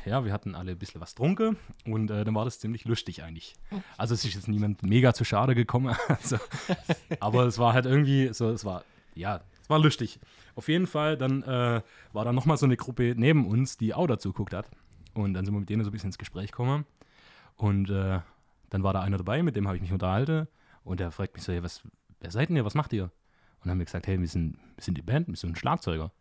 [0.05, 3.23] ja, wir hatten alle ein bisschen was trunken und äh, dann war das ziemlich lustig
[3.23, 3.55] eigentlich.
[3.97, 6.39] Also es ist jetzt niemand mega zu schade gekommen, also,
[7.21, 8.85] aber es war halt irgendwie so, es war,
[9.15, 10.19] ja, es war lustig.
[10.55, 11.83] Auf jeden Fall, dann äh,
[12.13, 14.69] war da nochmal so eine Gruppe neben uns, die auch dazu geguckt hat
[15.15, 16.87] und dann sind wir mit denen so ein bisschen ins Gespräch gekommen
[17.57, 18.21] und äh,
[18.71, 20.49] dann war da einer dabei, mit dem habe ich mich unterhalten
[20.85, 21.83] und der fragt mich so, hey, was,
[22.21, 23.05] wer seid denn ihr, was macht ihr?
[23.05, 25.57] Und dann haben wir gesagt, hey, wir sind, wir sind die Band, wir sind ein
[25.57, 26.13] Schlagzeuger.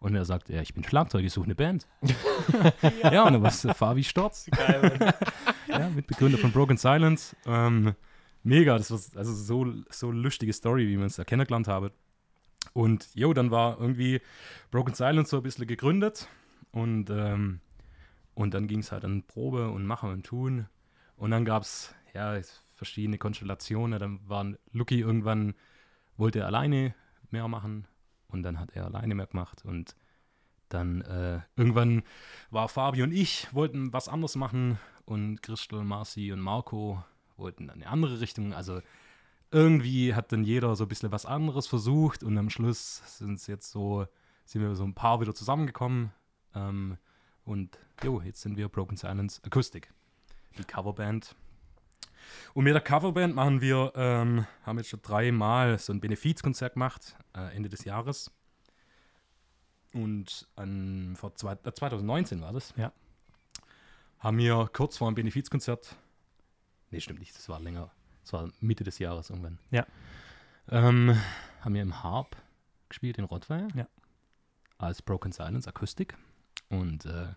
[0.00, 1.86] Und er sagt, ja, ich bin Schlagzeuger, ich suche eine Band.
[3.02, 3.24] ja.
[3.26, 4.46] und dann war es Fabi Storz.
[4.50, 5.14] Geil,
[5.68, 7.36] ja, Mitbegründer von Broken Silence.
[7.44, 7.94] Ähm,
[8.42, 11.90] mega, das war also so, so lustige Story, wie wir uns da kennengelernt haben.
[12.72, 14.22] Und jo, dann war irgendwie
[14.70, 16.28] Broken Silence so ein bisschen gegründet
[16.72, 17.60] und, ähm,
[18.34, 20.66] und dann ging es halt an Probe und Machen und Tun.
[21.16, 24.00] Und dann gab es ja verschiedene Konstellationen.
[24.00, 25.52] Dann waren Lucky irgendwann,
[26.16, 26.94] wollte er alleine
[27.30, 27.86] mehr machen
[28.32, 29.94] und dann hat er alleine mehr gemacht und
[30.68, 32.02] dann äh, irgendwann
[32.50, 37.02] war Fabi und ich, wollten was anderes machen und Christel, Marci und Marco
[37.36, 38.54] wollten dann eine andere Richtung.
[38.54, 38.80] Also
[39.50, 43.46] irgendwie hat dann jeder so ein bisschen was anderes versucht und am Schluss sind es
[43.46, 44.06] jetzt so,
[44.44, 46.12] sind wir so ein paar wieder zusammengekommen.
[46.54, 46.98] Ähm,
[47.44, 49.92] und jo, jetzt sind wir Broken Silence Acoustic,
[50.56, 51.34] die Coverband.
[52.54, 57.16] Und mit der Coverband machen wir, ähm, haben jetzt schon dreimal so ein Benefizkonzert gemacht,
[57.34, 58.30] äh, Ende des Jahres.
[59.92, 62.74] Und an, vor zwei, äh, 2019 war das.
[62.76, 62.92] Ja.
[64.18, 65.96] Haben wir kurz vor dem Benefizkonzert,
[66.90, 67.90] nee, stimmt nicht, das war länger,
[68.22, 69.58] das war Mitte des Jahres irgendwann.
[69.70, 69.86] Ja.
[70.68, 71.18] Ähm,
[71.62, 72.36] haben wir im Harp
[72.88, 73.68] gespielt in Rottweil.
[73.74, 73.88] Ja.
[74.78, 76.16] Als Broken Silence Akustik.
[76.68, 77.28] Und äh,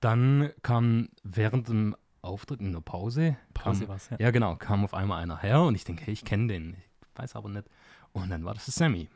[0.00, 4.16] dann kam während dem Auftritt in der Pause, Pause kam, ja.
[4.18, 7.20] ja genau, kam auf einmal einer her und ich denke, hey, ich kenne den, ich
[7.20, 7.66] weiß aber nicht.
[8.12, 9.08] Und dann war das Sammy.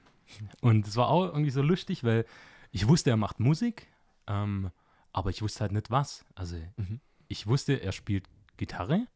[0.61, 2.25] Und es war auch irgendwie so lustig, weil
[2.71, 3.87] ich wusste, er macht Musik,
[4.27, 4.71] ähm,
[5.13, 6.25] aber ich wusste halt nicht was.
[6.35, 7.01] Also Mhm.
[7.29, 9.07] ich wusste, er spielt Gitarre,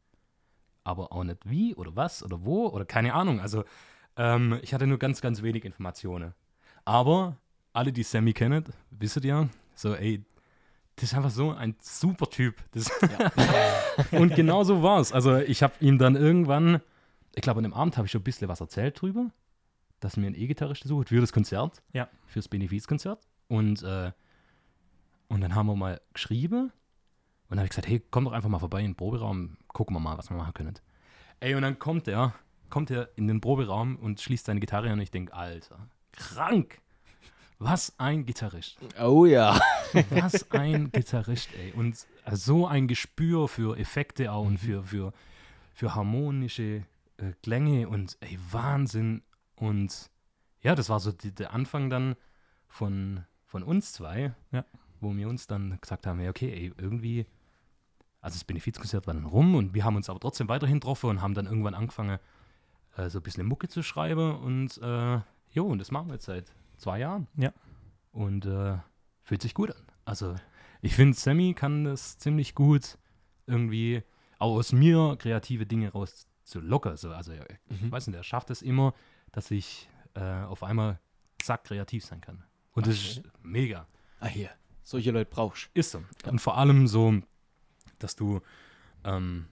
[0.85, 3.41] aber auch nicht wie oder was oder wo oder keine Ahnung.
[3.41, 3.65] Also
[4.17, 6.35] ähm, ich hatte nur ganz, ganz wenig Informationen.
[6.85, 7.37] Aber
[7.73, 10.25] alle, die Sammy kennen, wisst ja, so ey,
[10.97, 12.57] das ist einfach so ein super Typ.
[12.73, 12.91] Das
[14.13, 15.13] und genau so war es.
[15.13, 16.81] Also ich habe ihm dann irgendwann,
[17.35, 19.31] ich glaube an dem Abend habe ich schon ein bisschen was erzählt drüber,
[20.01, 22.09] dass mir ein E-Gitarrist sucht für das Konzert, Ja.
[22.27, 23.27] fürs Benefizkonzert.
[23.49, 24.13] Und, äh,
[25.29, 26.71] und dann haben wir mal geschrieben und
[27.51, 30.01] dann habe ich gesagt, hey, komm doch einfach mal vorbei in den Proberaum, gucken wir
[30.01, 30.75] mal, was wir machen können.
[31.41, 32.35] Ey, und dann kommt er,
[32.69, 36.81] kommt er in den Proberaum und schließt seine Gitarre an und ich denke, Alter, krank.
[37.65, 38.77] Was ein Gitarrist.
[39.01, 39.61] Oh ja.
[40.11, 41.73] Was ein Gitarrist, ey.
[41.73, 44.49] Und so ein Gespür für Effekte auch Mhm.
[44.51, 45.13] und für, für,
[45.75, 46.83] für harmonische
[47.19, 49.23] äh, Klänge und ey, Wahnsinn.
[49.57, 50.11] Und
[50.63, 52.17] ja, das war so die, der Anfang dann
[52.69, 54.65] von, von uns zwei, Ja.
[55.01, 57.27] wo wir uns dann gesagt haben, ja, okay, ey, irgendwie,
[58.21, 61.23] also das Benefizkonzert war dann rum und wir haben uns aber trotzdem weiterhin getroffen und
[61.23, 62.19] haben dann irgendwann angefangen,
[62.97, 65.21] äh, so ein bisschen Mucke zu schreiben und äh,
[65.51, 67.27] jo, und das machen wir jetzt seit zwei Jahren.
[67.37, 67.53] Ja.
[68.13, 68.77] Und äh,
[69.23, 69.83] fühlt sich gut an.
[70.05, 70.35] Also
[70.81, 72.99] ich finde, Sammy kann das ziemlich gut
[73.47, 74.03] irgendwie
[74.39, 76.97] auch aus mir kreative Dinge raus zu locker.
[76.97, 77.13] So.
[77.13, 77.91] Also ich Mhm.
[77.93, 78.93] weiß nicht, er schafft es immer,
[79.31, 80.99] dass ich äh, auf einmal
[81.43, 82.43] zack kreativ sein kann.
[82.73, 83.87] Und das ist mega.
[84.21, 84.51] Ah, hier.
[84.83, 86.03] Solche Leute brauchst Ist so.
[86.27, 87.15] Und vor allem so,
[87.99, 88.41] dass du
[89.05, 89.47] ähm,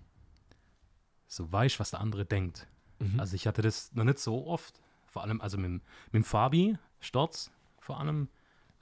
[1.28, 2.66] so weißt, was der andere denkt.
[2.98, 3.20] Mhm.
[3.20, 4.80] Also ich hatte das noch nicht so oft.
[5.06, 8.28] Vor allem, also mit, mit Fabi Storz vor allem,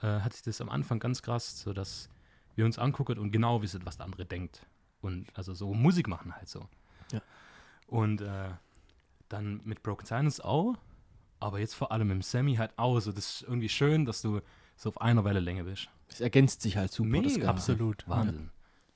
[0.03, 2.09] äh, hatte ich das am Anfang ganz krass, so dass
[2.55, 4.67] wir uns angucken und genau wissen, was der andere denkt.
[5.01, 6.69] Und also so Musik machen halt so.
[7.13, 7.21] Ja.
[7.87, 8.51] Und äh,
[9.29, 10.75] dann mit Broken Silence auch,
[11.41, 12.99] aber jetzt vor allem mit Sammy halt auch.
[13.01, 14.41] So, das ist irgendwie schön, dass du
[14.77, 15.89] so auf einer Wellenlänge bist.
[16.09, 17.23] Es ergänzt sich halt super.
[17.23, 17.49] das Mega.
[17.49, 18.09] Absolut.
[18.09, 18.51] Wahnsinn.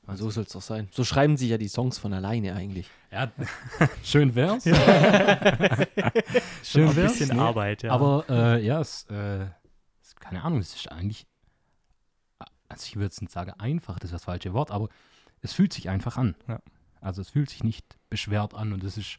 [0.07, 0.89] Und so soll es doch sein.
[0.91, 2.91] So schreiben sich ja die Songs von alleine eigentlich.
[3.13, 3.31] Ja,
[4.03, 4.65] schön wär's.
[4.65, 4.75] Schon
[6.65, 7.19] Schön ein wär's.
[7.19, 7.43] bisschen nee.
[7.43, 7.93] Arbeit, ja.
[7.93, 9.47] Aber äh, ja, es, äh,
[10.01, 11.27] es, keine Ahnung, es ist eigentlich,
[12.69, 14.89] also ich würde jetzt nicht sagen einfach, das ist das falsche Wort, aber
[15.41, 16.35] es fühlt sich einfach an.
[16.49, 16.61] Ja.
[17.01, 19.19] Also es fühlt sich nicht beschwert an und das ist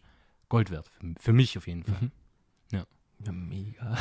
[0.50, 1.98] Gold wert, für, für mich auf jeden Fall.
[2.02, 2.12] Mhm.
[2.72, 3.98] Ja, mega.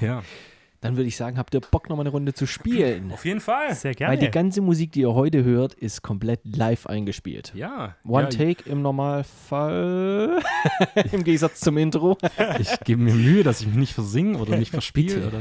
[0.00, 0.22] Ja.
[0.80, 3.10] Dann würde ich sagen, habt ihr Bock, noch mal eine Runde zu spielen?
[3.12, 3.74] Auf jeden Fall.
[3.74, 4.30] Sehr Weil die gerne.
[4.30, 7.52] ganze Musik, die ihr heute hört, ist komplett live eingespielt.
[7.54, 7.96] Ja.
[8.06, 10.40] One ja, Take im Normalfall.
[11.12, 12.18] Im Gegensatz zum Intro.
[12.58, 15.26] Ich, gebe mir Mühe, dass ich mich nicht versinge oder nicht verspiele.
[15.26, 15.40] Oder?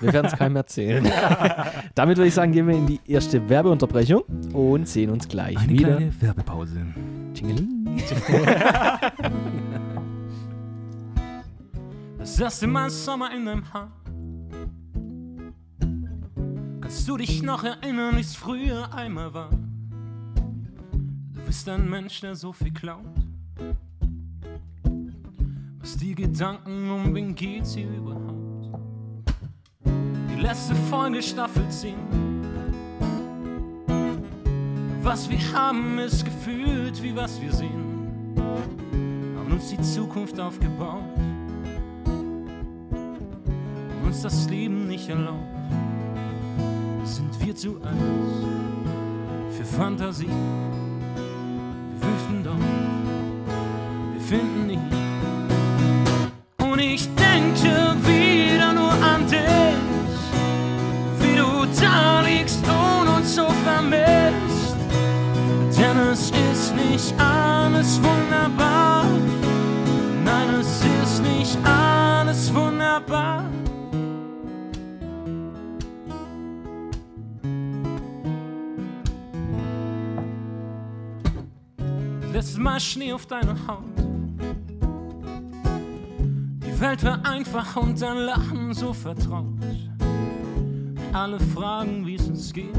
[0.00, 1.04] Wir werden es keinem erzählen.
[1.94, 5.68] Damit würde ich sagen, gehen wir in die erste Werbeunterbrechung und sehen uns gleich Eine
[5.72, 5.96] wieder.
[5.96, 6.86] kleine Werbepause.
[7.34, 8.02] Tschingeling.
[12.18, 13.92] Das erste Mal Sommer in deinem Haar.
[16.84, 19.48] Kannst du dich noch erinnern, wie es früher einmal war?
[19.48, 23.06] Du bist ein Mensch, der so viel klaut.
[25.78, 28.70] Was die Gedanken um wen geht's hier überhaupt?
[30.28, 31.94] Die letzte Folge Staffel 10.
[35.02, 38.34] Was wir haben, ist gefühlt wie was wir sehen.
[39.38, 41.16] Haben uns die Zukunft aufgebaut
[44.02, 45.53] und uns das Leben nicht erlaubt.
[47.04, 47.94] Sind wir zu alt
[49.50, 50.26] für Fantasie?
[50.26, 52.56] Wir wüssten doch,
[54.14, 55.03] wir finden nie.
[82.74, 83.84] Mal Schnee auf deiner Haut.
[86.66, 89.44] Die Welt war einfach und dein Lachen so vertraut.
[91.12, 92.74] Alle fragen, wie es uns geht.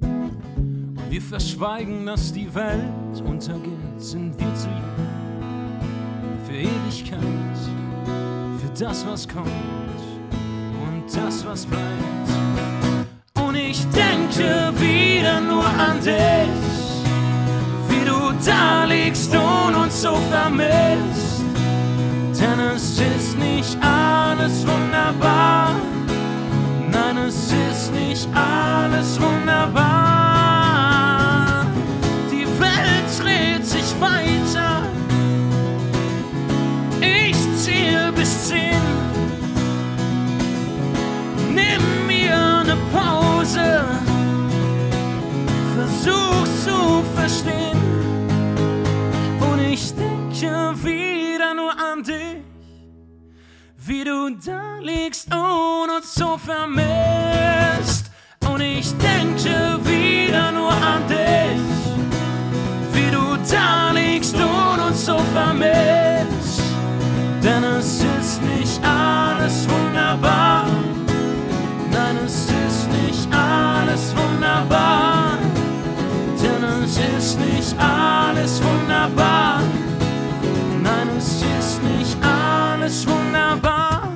[0.00, 3.72] Und wir verschweigen, dass die Welt untergeht.
[4.00, 4.84] Sind wir zu jung
[6.46, 7.18] für Ewigkeit,
[8.60, 9.48] für das, was kommt
[10.86, 12.28] und das, was bleibt.
[13.34, 16.77] Und ich denke wieder nur an dich
[18.44, 21.42] da liegst und uns so vermisst.
[22.40, 25.70] Denn es ist nicht alles wunderbar.
[26.90, 29.86] Nein, es ist nicht alles wunderbar.
[32.30, 34.82] Die Welt dreht sich weiter.
[37.00, 38.82] Ich zähl bis zehn.
[41.48, 43.84] Nimm mir eine Pause
[45.78, 47.77] versuch's zu verstehen.
[53.88, 58.10] Wie du da liegst und uns so vermisst.
[58.46, 61.62] Und ich denke wieder nur an dich,
[62.92, 66.60] wie du da liegst und uns so vermisst.
[67.42, 70.66] Denn es ist nicht alles wunderbar.
[71.90, 75.38] Nein, es ist nicht alles wunderbar.
[76.42, 79.62] Denn es ist nicht alles wunderbar.
[82.88, 84.08] Alles wunderbar.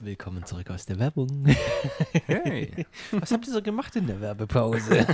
[0.00, 1.46] Willkommen zurück aus der Werbung.
[2.26, 2.86] Hey.
[3.12, 5.06] Was habt ihr so gemacht in der Werbepause?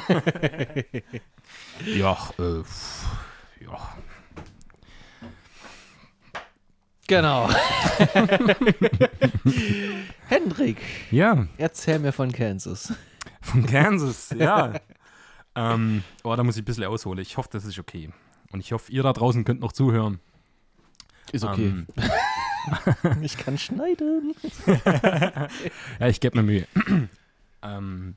[1.87, 2.62] Ja, äh,
[3.64, 3.97] ja.
[7.07, 7.49] genau.
[10.27, 10.79] Hendrik,
[11.12, 12.92] Ja, erzähl mir von Kansas.
[13.40, 14.81] von Kansas, ja.
[15.55, 17.19] Ähm, oh, da muss ich ein bisschen ausholen.
[17.21, 18.11] Ich hoffe, das ist okay.
[18.53, 20.21] Und ich hoffe, ihr da draußen könnt noch zuhören.
[21.33, 21.69] Ist okay.
[21.69, 21.87] Ähm,
[23.23, 24.35] ich kann schneiden.
[26.01, 26.67] ja, ich gebe mir Mühe.
[27.62, 28.17] ähm,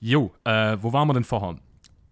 [0.00, 1.56] jo, äh, wo waren wir denn vorher?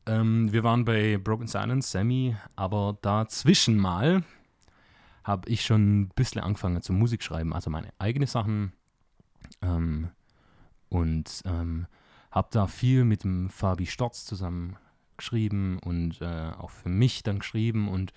[0.07, 4.23] Ähm, wir waren bei Broken Silence, Sammy, aber dazwischen mal
[5.23, 8.73] habe ich schon ein bisschen angefangen zu Musik schreiben, also meine eigene Sachen.
[9.63, 10.11] Ähm,
[10.91, 11.87] und ähm,
[12.35, 14.77] habe da viel mit dem Fabi Storz zusammen
[15.17, 17.89] geschrieben und äh, auch für mich dann geschrieben.
[17.89, 18.13] Und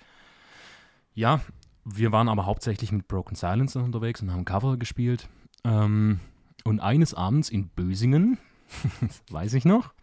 [1.14, 1.40] ja,
[1.84, 5.28] wir waren aber hauptsächlich mit Broken Silence unterwegs und haben Cover gespielt.
[5.62, 6.18] Ähm,
[6.64, 8.38] und eines Abends in Bösingen,
[9.30, 9.94] weiß ich noch,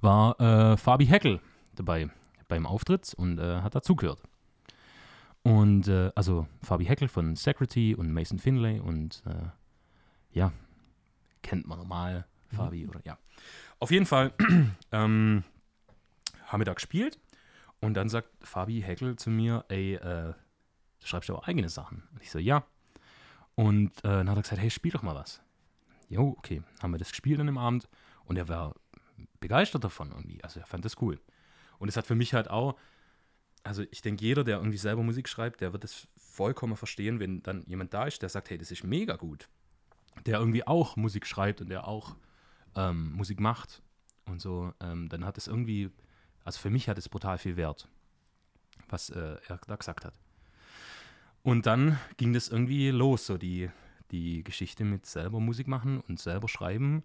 [0.00, 1.40] war äh, Fabi Heckel
[1.74, 2.08] dabei
[2.46, 4.22] beim Auftritt und äh, hat dazugehört.
[5.42, 9.48] Und äh, also Fabi Heckel von Secretary und Mason Finlay und äh,
[10.32, 10.52] ja,
[11.42, 13.18] kennt man normal Fabi oder ja.
[13.78, 14.32] Auf jeden Fall
[14.92, 15.44] ähm,
[16.46, 17.18] haben wir da gespielt
[17.80, 20.32] und dann sagt Fabi Heckel zu mir, ey, äh,
[21.00, 22.02] du schreibst ja auch eigene Sachen.
[22.12, 22.64] Und ich so, ja.
[23.54, 25.42] Und äh, dann hat er gesagt, hey, spiel doch mal was.
[26.08, 26.62] Jo, okay.
[26.82, 27.88] Haben wir das gespielt an dem Abend
[28.24, 28.74] und er war
[29.38, 30.42] begeistert davon irgendwie.
[30.42, 31.20] Also er fand das cool.
[31.78, 32.76] Und es hat für mich halt auch
[33.62, 37.42] also ich denke, jeder, der irgendwie selber Musik schreibt, der wird es vollkommen verstehen, wenn
[37.42, 39.48] dann jemand da ist, der sagt, hey, das ist mega gut.
[40.26, 42.16] Der irgendwie auch Musik schreibt und der auch
[42.76, 43.82] ähm, Musik macht
[44.26, 45.90] und so, ähm, dann hat es irgendwie,
[46.44, 47.88] also für mich hat es brutal viel Wert,
[48.88, 50.14] was äh, er da gesagt hat.
[51.42, 53.70] Und dann ging das irgendwie los, so die,
[54.10, 57.02] die Geschichte mit selber Musik machen und selber schreiben.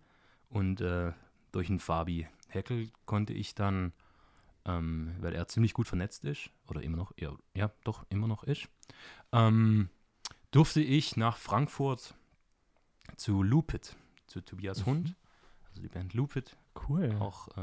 [0.50, 1.14] Und äh,
[1.52, 3.94] durch den Fabi Heckel konnte ich dann,
[4.66, 8.44] ähm, weil er ziemlich gut vernetzt ist, oder immer noch, ja, ja doch, immer noch
[8.44, 8.68] ist,
[9.32, 9.90] ähm,
[10.52, 12.16] durfte ich nach Frankfurt
[13.16, 13.96] zu Lupit,
[14.28, 15.16] zu Tobias Mhm.
[15.76, 16.56] Also die Band Lupit,
[16.88, 17.14] Cool.
[17.20, 17.62] auch äh,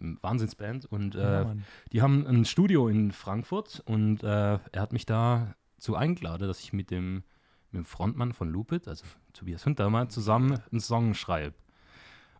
[0.00, 0.86] eine Wahnsinnsband.
[0.86, 1.64] Und Ja, äh, Mann.
[1.92, 6.60] die haben ein Studio in Frankfurt und äh, er hat mich da zu eingeladen, dass
[6.60, 7.24] ich mit dem,
[7.72, 11.56] mit dem Frontmann von Lupit, also Tobias mal zusammen einen Song schreibe.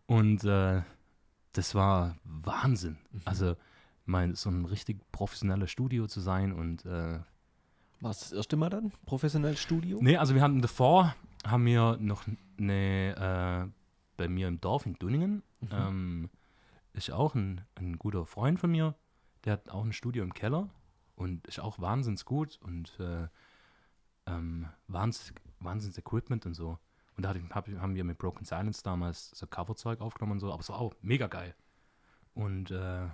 [0.05, 0.81] Und äh,
[1.51, 2.97] das war Wahnsinn.
[3.25, 3.57] Also
[4.05, 7.19] mein, so ein richtig professionelles Studio zu sein und äh,
[7.99, 8.93] War es das erste Mal dann?
[9.05, 9.99] Professionelles Studio?
[10.01, 12.23] Nee, also wir hatten davor, haben wir noch
[12.57, 13.82] eine, äh,
[14.23, 16.29] bei mir im Dorf in Dunningen, ähm,
[16.93, 18.95] ist auch ein, ein guter Freund von mir,
[19.43, 20.69] der hat auch ein Studio im Keller
[21.15, 23.27] und ist auch wahnsinns gut und äh,
[24.25, 26.79] ähm, Wahnsinns, Wahnsinns Equipment und so.
[27.17, 30.61] Und da hab, haben wir mit Broken Silence damals so Coverzeug aufgenommen und so, aber
[30.61, 31.53] es war auch mega geil.
[32.33, 33.09] Und äh,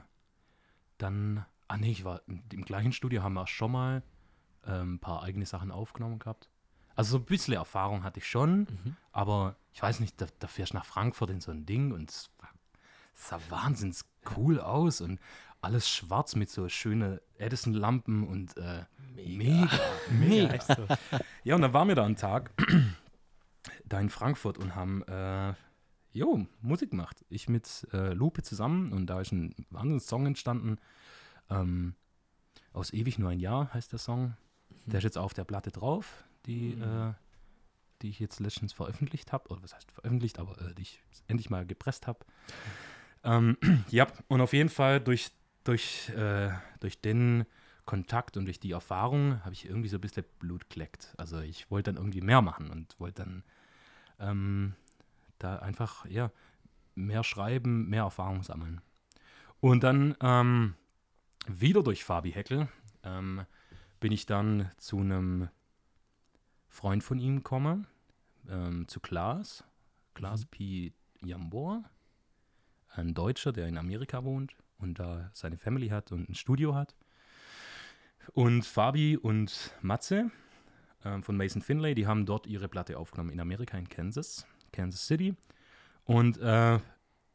[0.99, 4.03] dann, ah nee, ich war im, im gleichen Studio, haben wir auch schon mal
[4.63, 6.51] ähm, ein paar eigene Sachen aufgenommen gehabt.
[6.99, 8.67] Also so ein bisschen Erfahrung hatte ich schon,
[9.13, 12.09] aber ich weiß nicht, da, da fährst du nach Frankfurt in so ein Ding und
[12.09, 12.29] es
[13.15, 14.01] sah wahnsinnig
[14.35, 15.17] cool aus und
[15.61, 18.83] alles schwarz mit so schönen Edison-Lampen und äh,
[19.15, 20.49] mega, mega.
[20.49, 20.85] Echt so.
[21.45, 22.51] Ja, und dann waren wir da einen Tag
[23.85, 25.53] da in Frankfurt und haben äh,
[26.11, 27.23] jo, Musik gemacht.
[27.29, 30.79] Ich mit äh, Lupe zusammen und da ist ein wahnsinniges Song entstanden.
[31.49, 31.95] Ähm,
[32.73, 34.35] aus Ewig nur ein Jahr heißt der Song.
[34.85, 37.13] Der ist jetzt auf der Platte drauf, die, äh,
[38.01, 39.49] die ich jetzt letztens veröffentlicht habe.
[39.49, 42.19] Oder was heißt veröffentlicht, aber äh, die ich endlich mal gepresst habe.
[43.23, 43.57] Ähm,
[43.89, 45.31] ja, und auf jeden Fall durch,
[45.63, 47.45] durch, äh, durch den
[47.85, 51.13] Kontakt und durch die Erfahrung habe ich irgendwie so ein bisschen Blut geleckt.
[51.17, 53.43] Also ich wollte dann irgendwie mehr machen und wollte dann
[54.19, 54.75] ähm,
[55.39, 56.31] da einfach, ja,
[56.95, 58.81] mehr schreiben, mehr Erfahrung sammeln.
[59.59, 60.75] Und dann ähm,
[61.47, 62.67] wieder durch Fabi Heckel
[63.03, 63.45] ähm,
[63.99, 65.49] bin ich dann zu einem
[66.79, 67.87] Freund von ihm gekommen,
[68.47, 69.65] ähm, zu Klaas,
[70.13, 70.93] Klaas P.
[71.19, 71.83] Jambor,
[72.87, 76.95] ein Deutscher, der in Amerika wohnt und da seine Family hat und ein Studio hat.
[78.31, 80.31] Und Fabi und Matze
[81.03, 85.05] ähm, von Mason Finlay, die haben dort ihre Platte aufgenommen in Amerika, in Kansas, Kansas
[85.05, 85.35] City.
[86.05, 86.79] Und äh,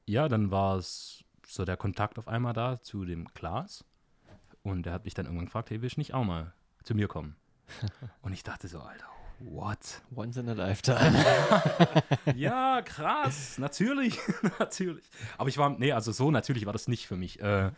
[0.06, 3.84] ja, dann war es so der Kontakt auf einmal da zu dem Klaas.
[4.62, 7.08] Und er hat mich dann irgendwann gefragt, hey, willst du nicht auch mal zu mir
[7.08, 7.36] kommen?
[8.22, 10.02] Und ich dachte so, Alter, what?
[10.14, 11.14] Once in a lifetime.
[12.36, 14.18] ja, krass, natürlich,
[14.58, 15.04] natürlich.
[15.38, 17.40] Aber ich war, nee, also so natürlich war das nicht für mich.
[17.40, 17.70] Äh,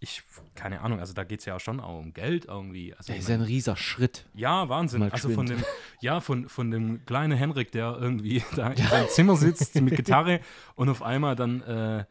[0.00, 0.22] ich,
[0.54, 2.94] keine Ahnung, also da geht es ja schon auch um Geld irgendwie.
[2.94, 4.26] Also Das ist ja ein rieser Schritt.
[4.34, 5.00] ja, Wahnsinn.
[5.00, 5.64] Mal Also von dem,
[6.00, 10.40] ja, von, von dem kleinen Henrik, der irgendwie da in seinem Zimmer sitzt mit Gitarre
[10.74, 12.04] und auf einmal dann äh,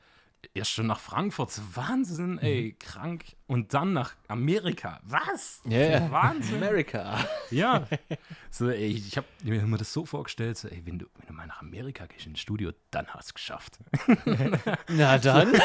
[0.53, 1.59] erst schon nach Frankfurt.
[1.73, 3.23] Wahnsinn, ey, krank.
[3.47, 4.99] Und dann nach Amerika.
[5.03, 5.61] Was?
[5.65, 6.11] Ja, ja.
[6.11, 6.57] Wahnsinn.
[6.57, 7.17] America.
[7.51, 7.87] Ja.
[8.51, 11.33] So, ey, ich habe mir immer das so vorgestellt, so, ey, wenn du, wenn du
[11.33, 13.79] mal nach Amerika gehst ins Studio, dann hast du es geschafft.
[14.89, 15.53] Na dann.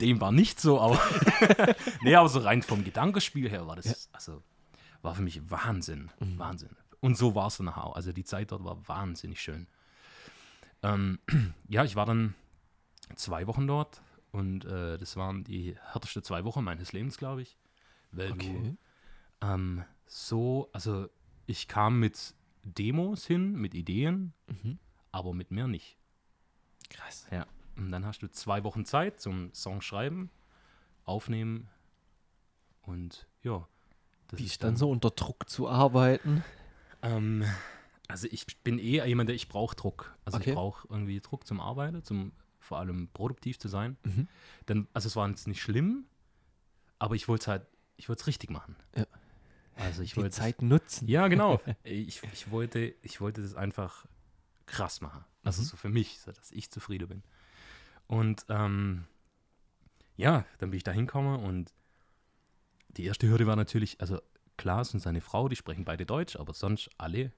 [0.00, 1.00] Dem war nicht so, aber
[2.02, 4.44] nee, aber so rein vom Gedankenspiel her war das, also
[5.02, 6.76] war für mich Wahnsinn, Wahnsinn.
[7.00, 7.96] Und so war es dann auch.
[7.96, 9.66] Also die Zeit dort war wahnsinnig schön.
[10.82, 11.18] Ähm,
[11.68, 12.34] ja, ich war dann
[13.14, 14.02] zwei Wochen dort
[14.32, 17.56] und äh, das waren die härtesten zwei Wochen meines Lebens, glaube ich.
[18.12, 18.76] Weil Okay.
[19.40, 21.08] du ähm, so, also
[21.46, 22.34] ich kam mit
[22.64, 24.78] Demos hin, mit Ideen, Mhm.
[25.12, 25.96] aber mit mehr nicht.
[26.90, 27.26] Krass.
[27.30, 27.46] Ja.
[27.76, 30.30] Und dann hast du zwei Wochen Zeit zum Song schreiben,
[31.04, 31.68] aufnehmen
[32.82, 33.66] und ja.
[34.28, 36.42] Das Wie ist dann so unter Druck zu arbeiten?
[37.02, 37.44] Ähm,
[38.08, 40.16] also ich bin eh jemand, der ich brauche Druck.
[40.24, 40.50] Also Okay.
[40.50, 42.32] ich brauche irgendwie Druck zum Arbeiten, zum
[42.66, 43.96] vor allem produktiv zu sein.
[44.04, 44.28] Mhm.
[44.66, 46.04] Dann, also es war jetzt nicht schlimm,
[46.98, 48.76] aber ich wollte es halt, ich wollte es richtig machen.
[48.94, 49.06] Ja.
[49.76, 51.06] Also ich wollte Zeit nutzen.
[51.08, 51.60] Ja, genau.
[51.84, 54.06] Ich, ich, wollte, ich wollte das einfach
[54.66, 55.24] krass machen.
[55.44, 55.66] Also Mhm.
[55.66, 57.22] so für mich, so dass ich zufrieden bin.
[58.08, 59.04] Und ähm,
[60.16, 61.72] ja, dann bin ich da hingekommen und
[62.88, 64.20] die erste Hürde war natürlich, also
[64.56, 67.30] Klaas und seine Frau, die sprechen beide Deutsch, aber sonst alle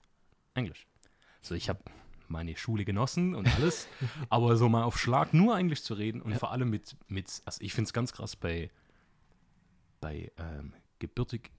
[0.55, 0.87] Englisch.
[1.43, 1.83] So, ich habe
[2.29, 3.87] meine Schule genossen und alles,
[4.29, 7.61] aber so mal auf Schlag nur Englisch zu reden und vor allem mit, mit also
[7.63, 8.71] ich finde es ganz krass bei
[10.01, 11.51] bei ähm, gebürtig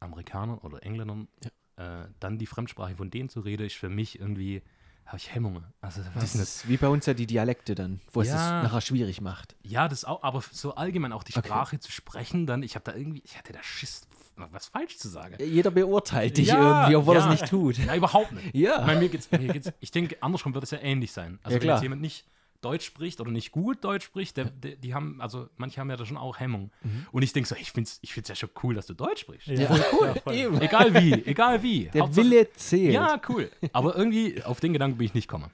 [0.00, 1.28] Amerikanern oder Engländern,
[1.76, 4.62] äh, dann die Fremdsprache von denen zu reden, ist für mich irgendwie,
[5.06, 5.64] habe ich Hemmungen.
[5.80, 8.62] Also, Das ist wie bei uns ja die Dialekte dann, wo es es Ja.
[8.62, 9.56] nachher schwierig macht.
[9.62, 11.48] Ja, das auch, aber so allgemein auch die Okay.
[11.48, 14.06] Sprache zu sprechen, dann, ich habe da irgendwie, ich hatte da Schiss,
[14.36, 15.36] was falsch zu sagen.
[15.38, 17.32] Jeder beurteilt dich Ja, irgendwie, obwohl er ja.
[17.32, 17.76] es nicht tut.
[17.86, 18.54] Ja, überhaupt nicht.
[18.54, 18.80] Ja.
[18.80, 21.38] Ich meine, mir geht's, mir geht's, ich denke, andersrum wird es ja ähnlich sein.
[21.42, 22.24] Also, Ja, wenn jetzt jemand nicht
[22.62, 25.96] Deutsch spricht oder nicht gut Deutsch spricht, der, der, die haben, also manche haben ja
[25.96, 26.70] da schon auch Hemmung.
[27.10, 29.22] Und ich denke so, ich finde es ich find's ja schon cool, dass du Deutsch
[29.22, 29.48] sprichst.
[29.48, 29.66] Ja.
[29.66, 30.06] Voll cool.
[30.14, 30.20] Ja,
[30.50, 30.62] voll.
[30.62, 31.84] Egal wie, egal wie.
[31.86, 32.92] Der Hauptsache- Wille zählt.
[32.92, 33.50] Ja, cool.
[33.72, 35.50] Aber irgendwie, auf den Gedanken bin ich nicht gekommen.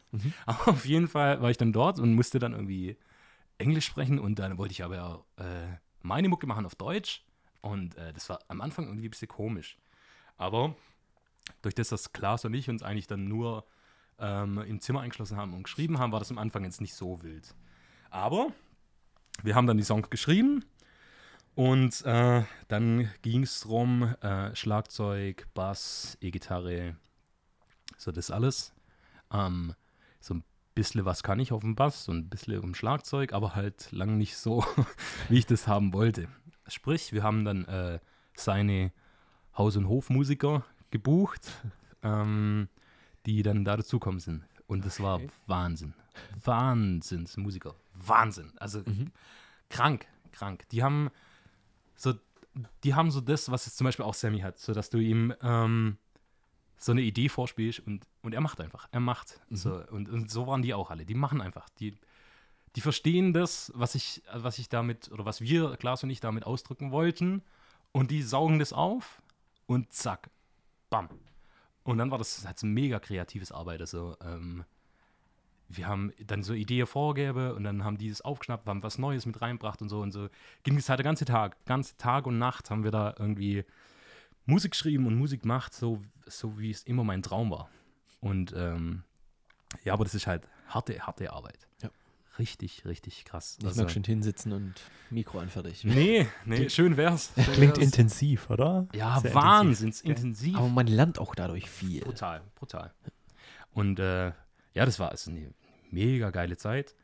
[0.47, 2.97] Aber auf jeden Fall war ich dann dort und musste dann irgendwie
[3.59, 7.23] Englisch sprechen und dann wollte ich aber ja äh, meine Mucke machen auf Deutsch.
[7.61, 9.77] Und äh, das war am Anfang irgendwie ein bisschen komisch.
[10.37, 10.75] Aber
[11.63, 13.65] durch das, dass Klaas und ich uns eigentlich dann nur
[14.19, 17.23] ähm, im Zimmer eingeschlossen haben und geschrieben haben, war das am Anfang jetzt nicht so
[17.23, 17.55] wild.
[18.11, 18.53] Aber
[19.43, 20.65] wir haben dann die Songs geschrieben
[21.55, 26.97] und äh, dann ging es darum, äh, Schlagzeug, Bass, E-Gitarre,
[27.97, 28.75] so das alles.
[29.33, 29.75] Ähm,
[30.21, 30.45] so ein
[30.75, 34.19] bisschen was kann ich auf dem Bass, so ein bisschen um Schlagzeug, aber halt lang
[34.19, 34.65] nicht so,
[35.29, 36.29] wie ich das haben wollte.
[36.69, 37.99] Sprich, wir haben dann äh,
[38.35, 38.93] seine
[39.57, 41.51] Haus- und Hofmusiker gebucht,
[42.03, 42.69] ähm,
[43.25, 44.45] die dann da dazukommen sind.
[44.67, 45.29] Und das war Okay.
[45.47, 45.95] Wahnsinn.
[46.45, 47.75] Wahnsinnsmusiker.
[47.95, 48.53] Wahnsinn.
[48.59, 48.83] Also
[49.69, 50.69] krank, krank.
[50.71, 51.11] Die haben
[51.95, 52.15] so,
[52.85, 55.35] die haben so das, was jetzt zum Beispiel auch Sammy hat, so dass du ihm
[55.43, 55.99] ähm,
[56.79, 58.89] so eine Idee vorspielst und, und er macht einfach.
[58.91, 59.41] Er macht.
[59.51, 61.07] So, und, und so waren die auch alle.
[61.07, 61.69] Die machen einfach.
[61.81, 61.97] Die,
[62.77, 66.45] die verstehen das, was ich, was ich damit, oder was wir, Klaas und ich, damit
[66.45, 67.43] ausdrücken wollten.
[67.91, 69.23] Und die saugen das auf
[69.65, 70.29] und zack,
[70.91, 71.09] bam.
[71.85, 73.81] Und dann war das halt so mega kreatives Arbeit.
[73.81, 74.65] Also, ähm,
[75.69, 79.25] wir haben dann so Ideen vorgebe und dann haben die das aufgeschnappt, haben was Neues
[79.25, 80.29] mit reinbracht und so und so.
[80.63, 83.65] Ging es halt der ganze Tag, ganze Tag und Nacht haben wir da irgendwie
[84.45, 87.71] Musik geschrieben und Musik gemacht, so, so wie es immer mein Traum war.
[88.21, 89.03] Und ähm,
[89.83, 91.66] ja, aber das ist halt harte, harte Arbeit.
[92.39, 93.57] Richtig, richtig krass.
[93.61, 94.75] Ich Also- mag schon hinsitzen und
[95.11, 95.85] Mikro anfertig.
[95.85, 97.33] Nee, nee, schön wär's.
[97.35, 97.85] Schön Klingt wär's.
[97.87, 98.87] intensiv, oder?
[98.95, 100.57] Ja, Sehr wahnsinns intensiv.
[100.57, 102.03] Aber man lernt auch dadurch viel.
[102.03, 102.93] Brutal, brutal.
[103.73, 104.27] Und äh,
[104.75, 105.53] ja, das war also eine
[105.91, 106.95] mega geile Zeit.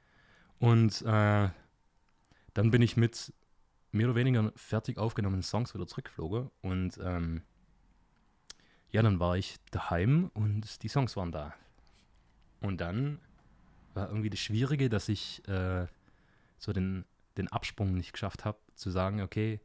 [0.58, 1.48] Und äh,
[2.54, 3.32] dann bin ich mit
[3.90, 6.50] mehr oder weniger fertig aufgenommenen Songs wieder zurückgeflogen.
[6.60, 7.42] Und ähm,
[8.90, 11.54] ja, dann war ich daheim und die Songs waren da.
[12.60, 13.18] Und dann
[13.94, 15.86] war irgendwie das Schwierige, dass ich äh,
[16.58, 17.04] so den,
[17.36, 19.60] den Absprung nicht geschafft habe, zu sagen, okay,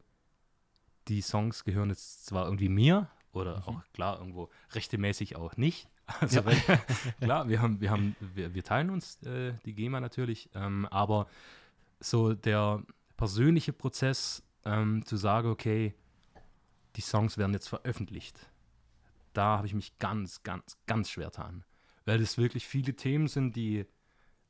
[1.08, 5.88] die Songs gehören jetzt zwar irgendwie mir oder auch klar irgendwo rechtemäßig auch nicht.
[6.22, 6.56] Also weil,
[7.20, 11.28] klar, wir haben, wir haben, wir, wir teilen uns äh, die GEMA natürlich, ähm, aber
[12.00, 12.82] so der
[13.18, 15.94] persönliche Prozess ähm, zu sagen, okay,
[16.96, 18.40] die Songs werden jetzt veröffentlicht,
[19.34, 21.66] da habe ich mich ganz, ganz, ganz schwer getan.
[22.06, 23.86] Weil es wirklich viele Themen sind, die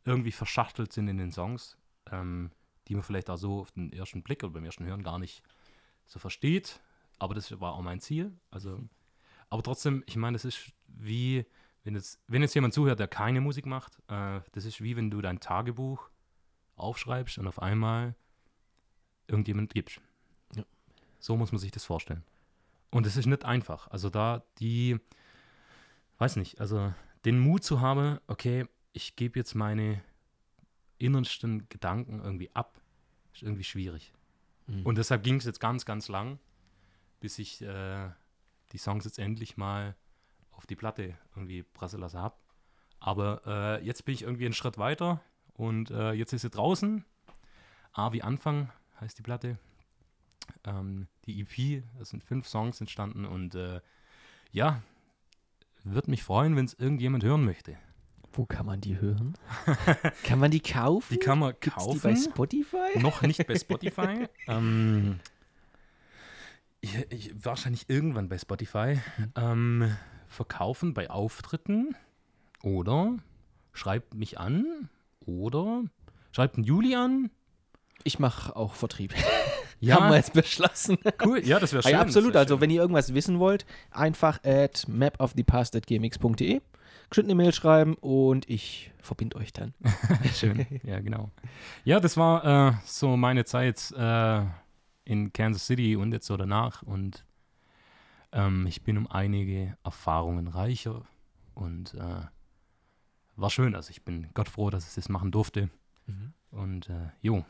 [0.08, 1.78] irgendwie verschachtelt sind in den Songs,
[2.12, 2.52] ähm,
[2.88, 5.44] die man vielleicht auch so auf den ersten Blick oder beim ersten Hören gar nicht
[6.06, 6.80] so versteht.
[7.20, 8.32] Aber das war auch mein Ziel.
[8.50, 8.80] Also,
[9.50, 11.46] aber trotzdem, ich meine, das ist wie,
[11.84, 15.12] wenn jetzt, wenn jetzt jemand zuhört, der keine Musik macht, äh, das ist wie wenn
[15.12, 16.10] du dein Tagebuch
[16.78, 18.16] aufschreibst und auf einmal
[19.28, 20.00] irgendjemand gibst.
[20.56, 20.64] Ja.
[21.20, 22.24] So muss man sich das vorstellen.
[22.92, 23.88] Und es ist nicht einfach.
[23.90, 24.98] Also da die,
[26.20, 26.94] weiß nicht, also
[27.26, 28.66] den Mut zu haben, okay,
[28.98, 30.02] ich gebe jetzt meine
[30.98, 32.82] innersten Gedanken irgendwie ab,
[33.32, 34.12] ist irgendwie schwierig.
[34.66, 34.86] Mhm.
[34.88, 36.40] Und deshalb ging es jetzt ganz, ganz lang,
[37.20, 38.10] bis ich äh,
[38.72, 39.96] die Songs jetzt endlich mal
[40.52, 42.36] auf die Platte irgendwie prasseln lassen habe.
[43.00, 45.22] Aber äh, jetzt bin ich irgendwie einen Schritt weiter
[45.54, 47.06] und äh, jetzt ist sie draußen.
[47.94, 49.60] A wie Anfang heißt die Platte.
[50.64, 53.80] Ähm, die EP, es sind fünf Songs entstanden und äh,
[54.52, 54.82] ja,
[55.84, 57.78] würde mich freuen, wenn es irgendjemand hören möchte.
[58.38, 59.34] Wo kann man die hören?
[60.24, 61.12] kann man die kaufen?
[61.12, 61.94] Die kann man Gibt's kaufen.
[61.96, 63.00] die bei Spotify?
[63.00, 64.28] Noch nicht bei Spotify.
[64.48, 65.20] ähm,
[66.80, 69.02] ich, ich, wahrscheinlich irgendwann bei Spotify.
[69.36, 71.96] Ähm, verkaufen bei Auftritten.
[72.62, 73.18] Oder
[73.74, 74.88] schreibt mich an.
[75.26, 75.86] Oder
[76.32, 77.32] schreibt einen Juli an.
[78.04, 79.16] Ich mache auch Vertrieb.
[79.80, 80.98] Ja, Haben wir jetzt beschlossen.
[81.26, 81.46] cool.
[81.46, 81.92] Ja, das wäre schön.
[81.92, 82.36] ja, absolut.
[82.36, 82.62] Also, schön.
[82.62, 86.62] wenn ihr irgendwas wissen wollt, einfach at mapofthepast.gmx.de
[87.10, 89.74] geschnitten eine Mail schreiben und ich verbinde euch dann.
[90.34, 91.32] Schön, ja, genau.
[91.86, 94.42] Ja, das war äh, so meine Zeit äh,
[95.06, 96.82] in Kansas City und jetzt so danach.
[96.84, 97.24] Und
[98.34, 101.04] ähm, ich bin um einige Erfahrungen reicher
[101.54, 102.26] und äh,
[103.38, 103.74] war schön.
[103.74, 105.70] Also ich bin Gott froh, dass ich das machen durfte.
[106.52, 107.46] Und äh, jo,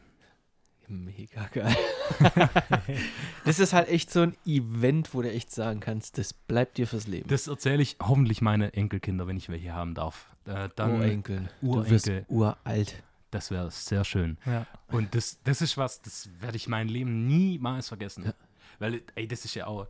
[0.87, 1.75] Mega geil.
[3.45, 6.87] das ist halt echt so ein Event, wo du echt sagen kannst, das bleibt dir
[6.87, 7.27] fürs Leben.
[7.29, 10.33] Das erzähle ich hoffentlich meine Enkelkinder, wenn ich welche haben darf.
[10.45, 11.49] Äh, dann Urenkel.
[11.61, 12.25] Urenkel.
[12.29, 13.03] uralt.
[13.31, 14.37] Das wäre sehr schön.
[14.45, 14.65] Ja.
[14.87, 18.23] Und das, das ist was, das werde ich mein Leben niemals vergessen.
[18.25, 18.33] Ja.
[18.79, 19.87] Weil, ey, das ist ja auch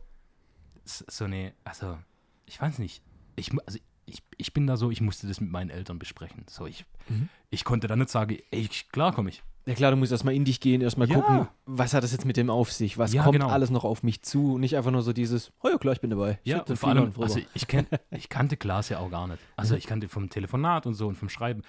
[0.84, 1.98] so eine, also,
[2.46, 3.02] ich weiß nicht.
[3.36, 6.44] Ich, also, ich, ich bin da so, ich musste das mit meinen Eltern besprechen.
[6.48, 7.28] So, ich, Mhm.
[7.50, 9.42] ich konnte da nicht sagen, ey, klar komme ich.
[9.68, 11.16] Ja klar, du musst erstmal in dich gehen, erstmal Ja.
[11.20, 12.96] gucken, was hat das jetzt mit dem auf sich?
[12.96, 13.48] Was Ja, kommt genau.
[13.48, 14.56] alles noch auf mich zu?
[14.56, 16.38] Nicht einfach nur so dieses, oh ja klar, ich bin dabei.
[16.42, 19.40] Ja, Shit, und vor allem, also ich, kenn, ich kannte Klaas ja auch gar nicht.
[19.56, 21.62] Also ich kannte vom Telefonat und so und vom Schreiben.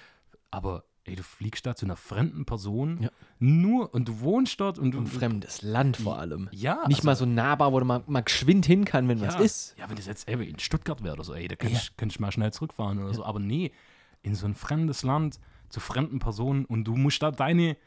[0.49, 3.09] Aber ey, du fliegst da zu einer fremden Person, Ja.
[3.39, 4.99] nur und du wohnst dort und du.
[4.99, 6.47] ein fremdes Land vor allem.
[6.53, 9.33] Ja, Nicht also- mal so nahbar, wo du mal, mal geschwind hin kann, wenn was
[9.35, 9.75] ja, ist.
[9.77, 12.13] Ja, wenn das jetzt ey, in Stuttgart wäre oder so, ey, da könnte ich, könnt
[12.13, 13.25] ich mal schnell zurückfahren oder so.
[13.25, 13.71] Aber nee,
[14.21, 15.39] in so ein fremdes Land,
[15.69, 17.77] zu fremden Personen und du musst da deine,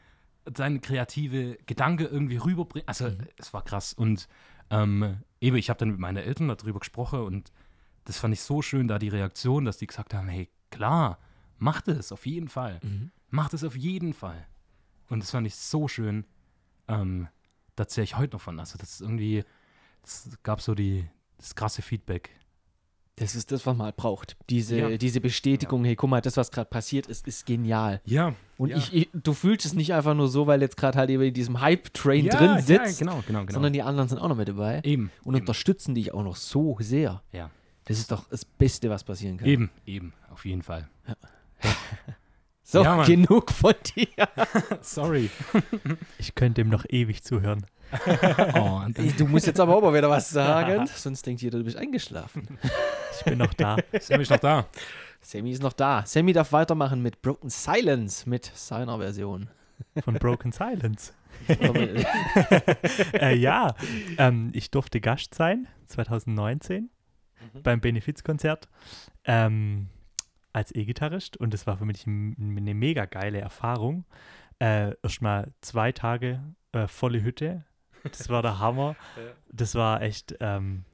[0.45, 2.87] deine kreative Gedanke irgendwie rüberbringen.
[2.87, 3.27] Also, Mhm.
[3.37, 3.93] es war krass.
[3.93, 4.27] Und
[4.69, 7.51] ähm, eben, ich habe dann mit meinen Eltern darüber gesprochen und
[8.05, 11.19] das fand ich so schön, da die Reaktion, dass die gesagt haben, hey, klar,
[11.57, 12.79] mach das auf jeden Fall.
[12.83, 13.11] Mhm.
[13.29, 14.45] Mach das auf jeden Fall.
[15.09, 16.25] Und das fand ich so schön.
[16.87, 17.27] Ähm,
[17.75, 18.59] da zähle ich heute noch von.
[18.59, 19.43] Also, das ist irgendwie,
[20.03, 22.31] es gab so die, das krasse Feedback.
[23.17, 24.35] Das ist das, was man halt braucht.
[24.49, 24.97] Diese, Ja.
[24.97, 28.01] diese Bestätigung, hey, guck mal, das, was gerade passiert ist, ist genial.
[28.05, 28.33] Ja.
[28.57, 28.77] Und Ja.
[28.77, 31.33] ich, ich, du fühlst es nicht einfach nur so, weil jetzt gerade halt eben in
[31.33, 33.53] diesem Hype-Train ja, drin sitzt, Ja, genau, genau, genau.
[33.53, 35.11] sondern die anderen sind auch noch mit dabei eben.
[35.23, 35.41] und eben.
[35.43, 37.21] unterstützen dich auch noch so sehr.
[37.31, 37.51] Ja.
[37.85, 39.47] Das ist doch das Beste, was passieren kann.
[39.47, 40.89] Eben, eben, auf jeden Fall.
[42.63, 44.07] So, Ja, genug von dir.
[44.81, 45.29] Sorry.
[46.17, 47.65] Ich könnte ihm noch ewig zuhören.
[48.55, 48.81] Oh,
[49.17, 52.57] Du musst jetzt aber auch mal wieder was sagen, sonst denkt jeder, du bist eingeschlafen.
[53.19, 53.75] Ich bin noch da.
[53.91, 54.65] ist nämlich noch da.
[55.21, 56.03] Sammy ist noch da.
[56.05, 59.49] Sammy darf weitermachen mit Broken Silence, mit seiner Version.
[60.03, 61.13] Von Broken Silence.
[63.13, 63.75] Äh, ja,
[64.17, 66.89] ähm, ich durfte Gast sein 2019
[67.61, 68.69] beim Benefizkonzert
[69.25, 69.89] ähm,
[70.53, 74.05] als E-Gitarrist und das war für mich eine mega geile Erfahrung.
[74.59, 76.41] Äh, Erstmal zwei Tage
[76.71, 77.65] äh, volle Hütte.
[78.03, 78.95] Das war der Hammer.
[79.51, 80.85] Das war echt ähm,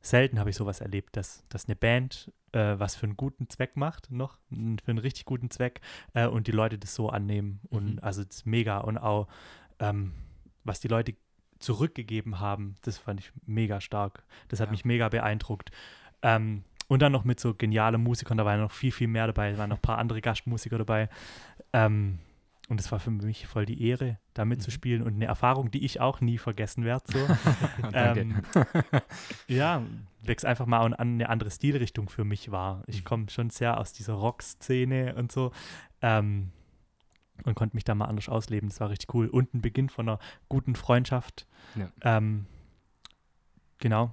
[0.00, 3.76] selten habe ich sowas erlebt, dass, dass eine Band äh, was für einen guten Zweck
[3.76, 5.80] macht, noch für einen richtig guten Zweck
[6.12, 7.60] äh, und die Leute das so annehmen.
[7.70, 7.98] Und Mhm.
[8.02, 9.28] also das ist mega und auch
[9.80, 10.12] ähm,
[10.62, 11.14] was die Leute
[11.58, 14.24] zurückgegeben haben, das fand ich mega stark.
[14.48, 14.72] Das hat Ja.
[14.72, 15.70] mich mega beeindruckt.
[16.22, 19.52] Ähm, und dann noch mit so genialen Musikern, da waren noch viel, viel mehr dabei,
[19.52, 21.08] da waren noch ein paar andere Gastmusiker dabei.
[21.72, 22.18] Ähm,
[22.68, 26.00] und es war für mich voll die Ehre, da mitzuspielen und eine Erfahrung, die ich
[26.00, 27.04] auch nie vergessen werde.
[27.12, 27.18] So.
[27.92, 28.42] Ähm,
[29.48, 29.82] ja,
[30.22, 32.82] wächst einfach mal an eine andere Stilrichtung für mich war.
[32.86, 33.04] Ich Mhm.
[33.04, 35.52] komme schon sehr aus dieser Rock-Szene und so.
[36.00, 36.52] Ähm,
[37.44, 38.68] und konnte mich da mal anders ausleben.
[38.70, 39.26] Das war richtig cool.
[39.28, 40.18] Und ein Beginn von einer
[40.48, 41.46] guten Freundschaft.
[41.74, 41.90] Ja.
[42.00, 42.46] Ähm,
[43.78, 44.12] genau.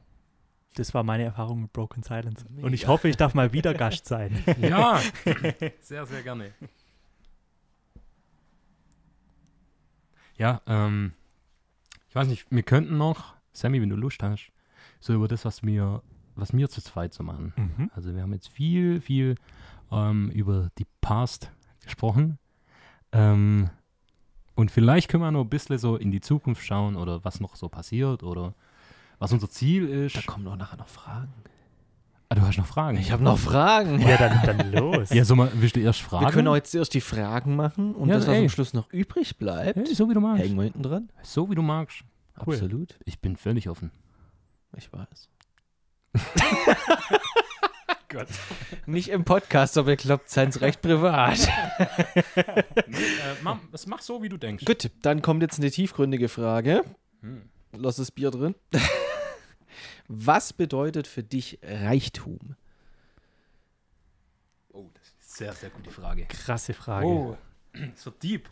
[0.75, 2.45] Das war meine Erfahrung mit Broken Silence.
[2.61, 2.87] Und ich Mega.
[2.87, 4.43] hoffe, ich darf mal wieder Gast sein.
[4.61, 5.01] ja,
[5.81, 6.53] sehr, sehr gerne.
[10.37, 11.13] Ja, ähm,
[12.07, 14.51] ich weiß nicht, wir könnten noch, Sammy, wenn du Lust hast,
[14.99, 16.01] so über das, was wir,
[16.35, 17.53] was wir zu zweit so machen.
[17.55, 17.91] Mhm.
[17.93, 19.35] Also wir haben jetzt viel, viel
[19.91, 21.51] ähm, über die Past
[21.83, 22.39] gesprochen.
[23.11, 23.69] Ähm,
[24.55, 27.55] und vielleicht können wir noch ein bisschen so in die Zukunft schauen oder was noch
[27.55, 28.53] so passiert oder
[29.21, 30.17] was unser Ziel ist.
[30.17, 31.31] Da kommen doch nachher noch Fragen.
[32.29, 32.97] Ah, du hast noch Fragen?
[32.97, 34.01] Ich habe noch Fragen.
[34.01, 35.11] Ja, dann, dann los.
[35.11, 36.25] Ja, so mal, willst du erst fragen?
[36.25, 38.41] Wir können auch jetzt erst die Fragen machen und Ja, das, was ey.
[38.41, 40.43] am Schluss noch übrig bleibt, Hey, so wie du magst.
[40.43, 41.11] hängen wir hinten dran.
[41.21, 42.03] So wie du magst.
[42.45, 42.55] Cool.
[42.55, 42.97] Absolut.
[43.05, 43.91] Ich bin völlig offen.
[44.75, 45.29] Ich weiß.
[48.87, 51.37] Nicht im Podcast, aber bekloppt seins recht privat.
[52.87, 54.65] nee, äh, mach, es mach so, wie du denkst.
[54.65, 56.83] Gut, dann kommt jetzt eine tiefgründige Frage.
[57.21, 57.43] Hm.
[57.73, 58.55] Lass das Bier drin.
[60.13, 62.57] Was bedeutet für dich Reichtum?
[64.73, 66.25] Oh, das ist eine sehr, sehr gute Frage.
[66.25, 67.05] Krasse Frage.
[67.07, 67.37] Oh,
[67.95, 68.49] so deep.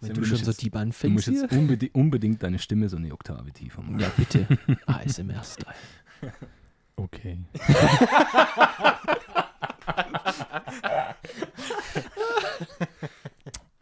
[0.00, 1.40] Wenn du musst schon so jetzt- deep Du anfängst musst hier?
[1.42, 4.00] jetzt unbedi unbedingt deine Stimme so eine Oktave tiefer machen.
[4.00, 4.46] Ja, bitte.
[4.86, 5.74] ASMR-Style.
[6.96, 7.38] Okay.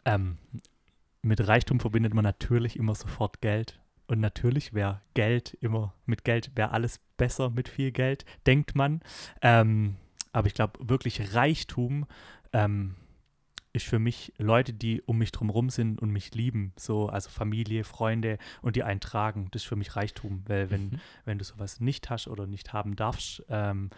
[0.05, 0.37] ähm,
[1.21, 3.79] mit Reichtum verbindet man natürlich immer sofort Geld.
[4.11, 8.99] Und natürlich wäre Geld immer, mit Geld wäre alles besser mit viel Geld, denkt man.
[9.41, 9.95] Ähm,
[10.33, 12.05] aber ich glaube, wirklich Reichtum
[12.51, 12.95] ähm,
[13.71, 16.73] ist für mich Leute, die um mich drumherum sind und mich lieben.
[16.75, 19.47] So, also Familie, Freunde und die eintragen.
[19.51, 20.43] Das ist für mich Reichtum.
[20.45, 20.99] Weil wenn, Mhm.
[21.23, 23.91] wenn du sowas nicht hast oder nicht haben darfst, ähm,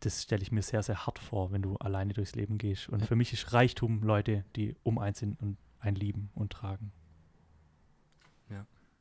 [0.00, 2.88] das stelle ich mir sehr, sehr hart vor, wenn du alleine durchs Leben gehst.
[2.88, 6.90] Und für mich ist Reichtum Leute, die um eins sind und ein lieben und tragen.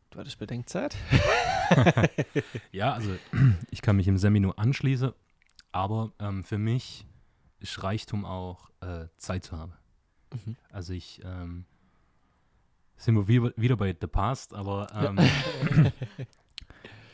[0.09, 0.95] Du hattest Bedenkzeit?
[2.71, 3.17] Ja, also
[3.71, 5.11] ich kann mich im Semi nur anschließen,
[5.73, 7.05] aber ähm, für mich
[7.59, 9.73] ist Reichtum auch äh, Zeit zu haben.
[10.31, 10.55] Mhm.
[10.71, 11.65] Also ich ähm,
[12.95, 15.91] sind wir wieder, wieder bei The Past, aber ähm,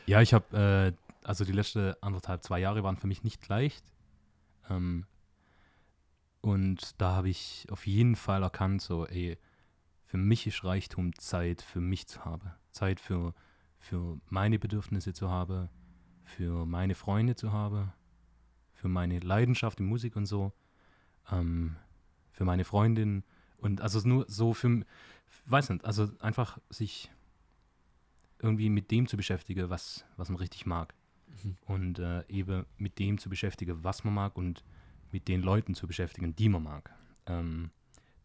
[0.06, 3.84] ja, ich habe äh, also die letzten anderthalb, zwei Jahre waren für mich nicht leicht.
[4.70, 5.06] Ähm,
[6.42, 9.38] und da habe ich auf jeden Fall erkannt, so, ey,
[10.14, 12.52] für mich ist Reichtum Zeit für mich zu haben.
[12.70, 13.34] Zeit für,
[13.80, 15.68] für meine Bedürfnisse zu haben,
[16.22, 17.92] für meine Freunde zu haben,
[18.74, 20.52] für meine Leidenschaft in Musik und so,
[21.32, 21.74] ähm,
[22.30, 23.24] für meine Freundin
[23.56, 24.86] und also nur so für,
[25.46, 27.10] weiß nicht, also einfach sich
[28.38, 30.94] irgendwie mit dem zu beschäftigen, was, was man richtig mag.
[31.42, 31.56] Mhm.
[31.66, 34.62] Und äh, eben mit dem zu beschäftigen, was man mag und
[35.10, 36.94] mit den Leuten zu beschäftigen, die man mag.
[37.26, 37.72] Ähm,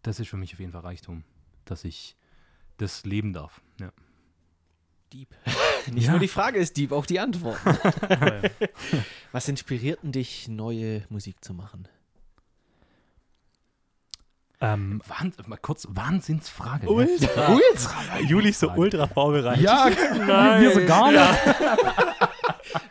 [0.03, 1.23] das ist für mich auf jeden Fall Reichtum,
[1.69, 2.15] dass ich
[2.77, 3.61] das leben darf.
[3.79, 3.91] Ja.
[5.13, 5.29] Deep.
[5.91, 6.11] Nicht Ja.
[6.11, 7.59] nur die Frage ist deep, auch die Antwort.
[9.31, 11.87] Was inspiriert denn dich, neue Musik zu machen?
[14.61, 16.85] ähm, Wahn, mal kurz, Wahnsinnsfrage.
[16.85, 16.91] ne?
[16.91, 18.19] Ultra.
[18.27, 19.63] Juli ist so ultra vorbereitet.
[19.63, 20.61] Ja, Nein.
[20.61, 22.28] wir so gar nicht.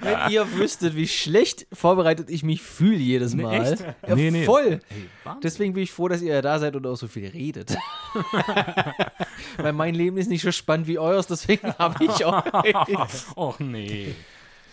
[0.00, 3.72] Wenn ihr wüsstet, wie schlecht vorbereitet ich mich fühle jedes Nee, Mal.
[3.72, 3.84] echt?
[4.06, 4.44] Ja, Nee, nee.
[4.44, 4.80] Voll.
[4.88, 5.08] Hey.
[5.42, 7.76] Deswegen bin ich froh, dass ihr ja da seid und auch so viel redet.
[9.56, 12.44] Weil mein Leben ist nicht so spannend wie eures, deswegen habe ich auch
[13.36, 14.14] Och nee.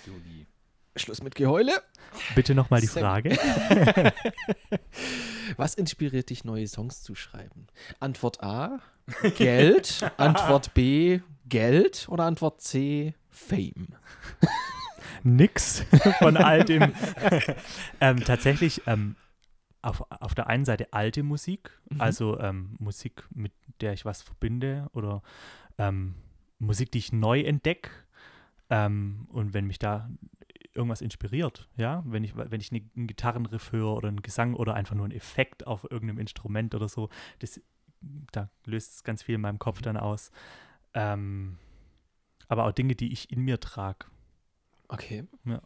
[0.05, 0.45] Juli.
[0.95, 1.73] Schluss mit Geheule.
[2.35, 3.37] Bitte nochmal die Frage.
[5.57, 7.67] Was inspiriert dich, neue Songs zu schreiben?
[7.99, 8.79] Antwort A,
[9.37, 10.09] Geld.
[10.17, 12.07] Antwort B, Geld.
[12.09, 13.87] Oder Antwort C, Fame.
[15.25, 15.81] Nix
[16.19, 16.93] von all dem.
[17.99, 19.15] ähm, tatsächlich ähm,
[19.81, 22.01] auf, auf der einen Seite alte Musik, Mhm.
[22.01, 23.51] also ähm, Musik, mit
[23.81, 25.21] der ich was verbinde oder
[25.77, 26.15] ähm,
[26.59, 27.91] Musik, die ich neu entdecke.
[28.69, 30.09] Ähm, und wenn mich da
[30.73, 34.73] irgendwas inspiriert, ja, wenn ich, wenn ich ne- einen Gitarrenriff höre oder einen Gesang oder
[34.73, 37.09] einfach nur einen Effekt auf irgendeinem Instrument oder so,
[37.39, 37.61] das,
[38.31, 40.31] da löst es ganz viel in meinem Kopf dann aus.
[40.95, 41.57] Ähm,
[42.47, 44.05] aber auch Dinge, die ich in mir trage.
[44.87, 45.23] Okay.
[45.45, 45.61] Ja.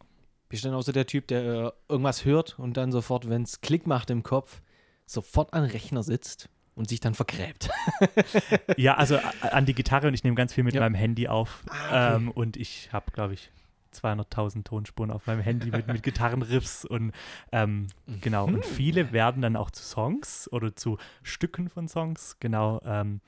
[0.49, 3.43] Bist du dann auch so der Typ, der äh, irgendwas hört und dann sofort, wenn
[3.43, 4.61] es Klick macht im Kopf,
[5.05, 7.69] sofort an den Rechner sitzt und sich dann vergräbt?
[8.77, 10.81] Ja, also an die Gitarre und ich nehme ganz viel mit Ja.
[10.81, 11.63] meinem Handy auf.
[11.69, 12.15] Ah, okay.
[12.15, 13.51] ähm, und ich habe, glaube ich,
[13.93, 17.11] 200.000 Tonspuren auf meinem Handy mit, mit Gitarrenriffs und
[17.51, 17.87] ähm,
[18.21, 18.45] genau.
[18.45, 22.79] Und viele werden dann auch zu Songs oder zu Stücken von Songs, genau.
[22.85, 23.19] Ähm,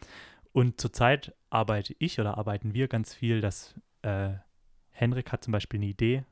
[0.54, 3.74] und zurzeit arbeite ich oder arbeiten wir ganz viel, dass
[4.04, 4.34] äh,
[4.92, 6.24] Henrik hat zum Beispiel eine Idee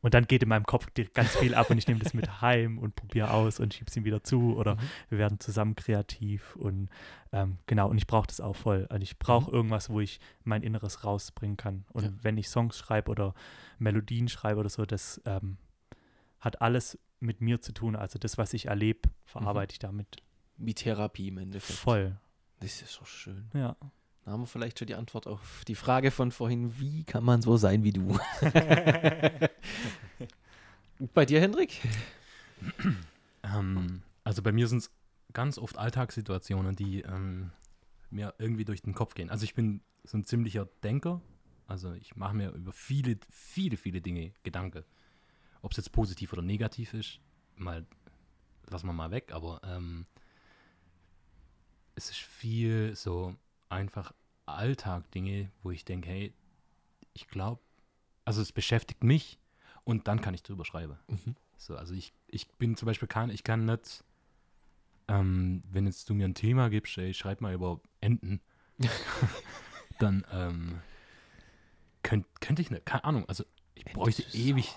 [0.00, 2.78] und dann geht in meinem Kopf ganz viel ab und ich nehme das mit heim
[2.78, 4.80] und probiere aus und schiebe es ihm wieder zu oder Mhm.
[5.10, 6.88] wir werden zusammen kreativ und
[7.32, 8.86] ähm, genau, und ich brauche das auch voll.
[8.90, 11.84] Also ich brauche irgendwas, wo ich mein Inneres rausbringen kann.
[11.92, 12.10] Und Ja.
[12.22, 13.32] wenn ich Songs schreibe oder
[13.78, 15.56] Melodien schreibe oder so, das ähm,
[16.40, 17.94] hat alles mit mir zu tun.
[17.94, 20.16] Also das, was ich erlebe, verarbeite ich damit
[20.56, 21.78] Wie Therapie im Endeffekt.
[21.78, 22.18] voll.
[22.60, 23.48] Das ist so schön.
[23.54, 23.76] Ja.
[24.24, 27.42] Da haben wir vielleicht schon die Antwort auf die Frage von vorhin, wie kann man
[27.42, 28.18] so sein wie du?
[31.14, 31.80] Bei dir, Hendrik?
[33.42, 34.92] Ähm, also bei mir sind es
[35.32, 37.50] ganz oft Alltagssituationen, die ähm,
[38.10, 39.28] mir irgendwie durch den Kopf gehen.
[39.28, 41.20] Also ich bin so ein ziemlicher Denker.
[41.66, 44.84] Also ich mache mir über viele, viele, viele Dinge Gedanken.
[45.62, 47.18] Ob es jetzt positiv oder negativ ist,
[47.56, 47.84] mal
[48.68, 50.06] lassen wir mal weg, aber ähm,
[51.96, 53.34] es ist viel so
[53.72, 54.12] einfach
[54.46, 56.34] Alltag-Dinge, wo ich denke, hey,
[57.14, 57.60] ich glaube,
[58.24, 59.38] also es beschäftigt mich
[59.84, 60.98] und dann kann ich drüber schreiben.
[61.08, 61.34] Mhm.
[61.56, 64.04] So, also ich, ich bin zum Beispiel kein, ich kann nicht,
[65.08, 68.40] ähm, wenn jetzt du mir ein Thema gibst, ey, schreib mal über Enten,
[69.98, 70.80] dann ähm,
[72.02, 73.44] könnt, könnte ich nicht, keine Ahnung, also
[73.74, 74.76] ich bräuchte ewig.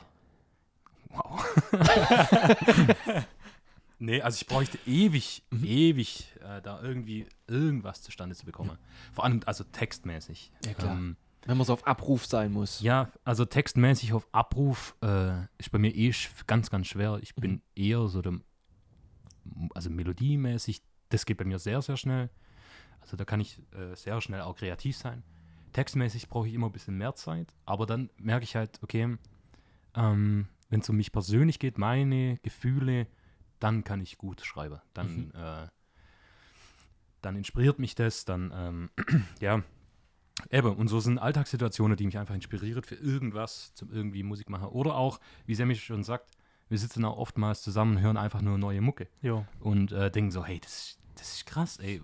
[1.10, 1.44] Wow.
[4.00, 8.78] nee, also ich bräuchte ewig, ewig, äh, da irgendwie irgendwas zustande zu bekommen.
[9.14, 10.52] Vor allem, also textmäßig.
[10.66, 10.96] Ja, klar.
[10.96, 12.82] Ähm, Wenn man so auf Abruf sein muss.
[12.82, 16.14] ja, also textmäßig auf Abruf äh, ist bei mir eh
[16.48, 17.20] ganz, ganz schwer.
[17.22, 18.40] Ich bin eher so der,
[19.74, 22.30] also melodiemäßig, das geht bei mir sehr, sehr schnell.
[23.02, 25.24] Also da kann ich äh, sehr schnell auch kreativ sein.
[25.74, 29.18] Textmäßig brauche ich immer ein bisschen mehr Zeit, aber dann merke ich halt, okay,
[29.94, 33.08] ähm, wenn es um mich persönlich geht, meine Gefühle,
[33.60, 34.80] dann kann ich gut schreiben.
[34.94, 35.68] Dann, äh,
[37.22, 38.90] dann inspiriert mich das, dann, ähm,
[39.40, 39.62] ja,
[40.52, 44.68] Eben, und so sind Alltagssituationen, die mich einfach inspirieren für irgendwas, zum irgendwie Musik machen.
[44.68, 46.30] Oder auch, wie Sammy schon sagt,
[46.68, 49.46] wir sitzen auch oftmals zusammen und hören einfach nur neue Mucke Jo.
[49.62, 52.02] und äh, denken so, hey, das, ist- das ist krass, ey.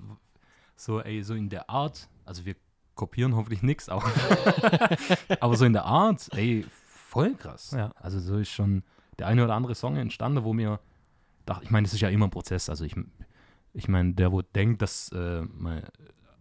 [0.78, 2.56] So, ey, so in der Art, also wir
[2.96, 4.10] kopieren hoffentlich nichts, aber,
[5.42, 7.72] aber so in der Art, ey, voll krass.
[7.72, 7.92] Ja.
[7.98, 8.82] Also so ist schon
[9.20, 10.80] der eine oder andere Song entstanden, wo mir
[11.62, 12.70] ich meine, das ist ja immer ein Prozess.
[12.70, 12.96] Also ich,
[13.74, 15.84] ich meine, der, wo denkt, dass äh, man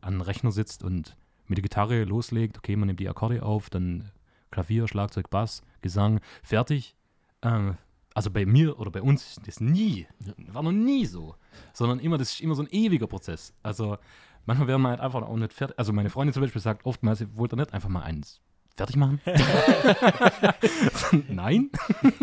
[0.00, 3.70] an einem Rechner sitzt und mit der Gitarre loslegt, okay, man nimmt die Akkorde auf,
[3.70, 4.10] dann
[4.50, 6.96] Klavier, Schlagzeug, Bass, Gesang, fertig.
[7.42, 7.76] Ähm,
[8.14, 10.06] also bei mir oder bei uns ist das nie,
[10.48, 11.36] war noch nie so,
[11.72, 13.54] sondern immer, das ist immer so ein ewiger Prozess.
[13.62, 13.98] Also
[14.46, 15.78] manchmal werden wir halt einfach auch nicht fertig.
[15.78, 18.40] Also meine Freundin zum Beispiel sagt oftmals, sie wollte nicht einfach mal eins
[18.76, 19.20] fertig machen.
[21.28, 21.70] Nein.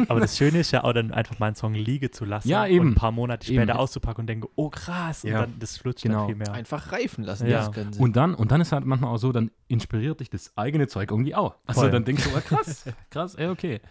[0.07, 2.65] Aber das Schöne ist ja auch dann einfach mal einen Song liegen zu lassen Ja,
[2.67, 2.87] eben.
[2.87, 3.71] und ein paar Monate später Eben.
[3.71, 5.41] auszupacken und denken, oh krass, und Ja.
[5.41, 6.19] dann das flutscht Genau.
[6.19, 6.53] dann viel mehr.
[6.53, 7.59] Einfach reifen lassen, Ja.
[7.59, 8.01] das Ganze.
[8.01, 11.11] Und dann, und dann ist halt manchmal auch so, dann inspiriert dich das eigene Zeug
[11.11, 11.55] irgendwie auch.
[11.65, 11.91] Also Voll.
[11.91, 13.81] dann denkst du, oh, krass, krass, ey, okay.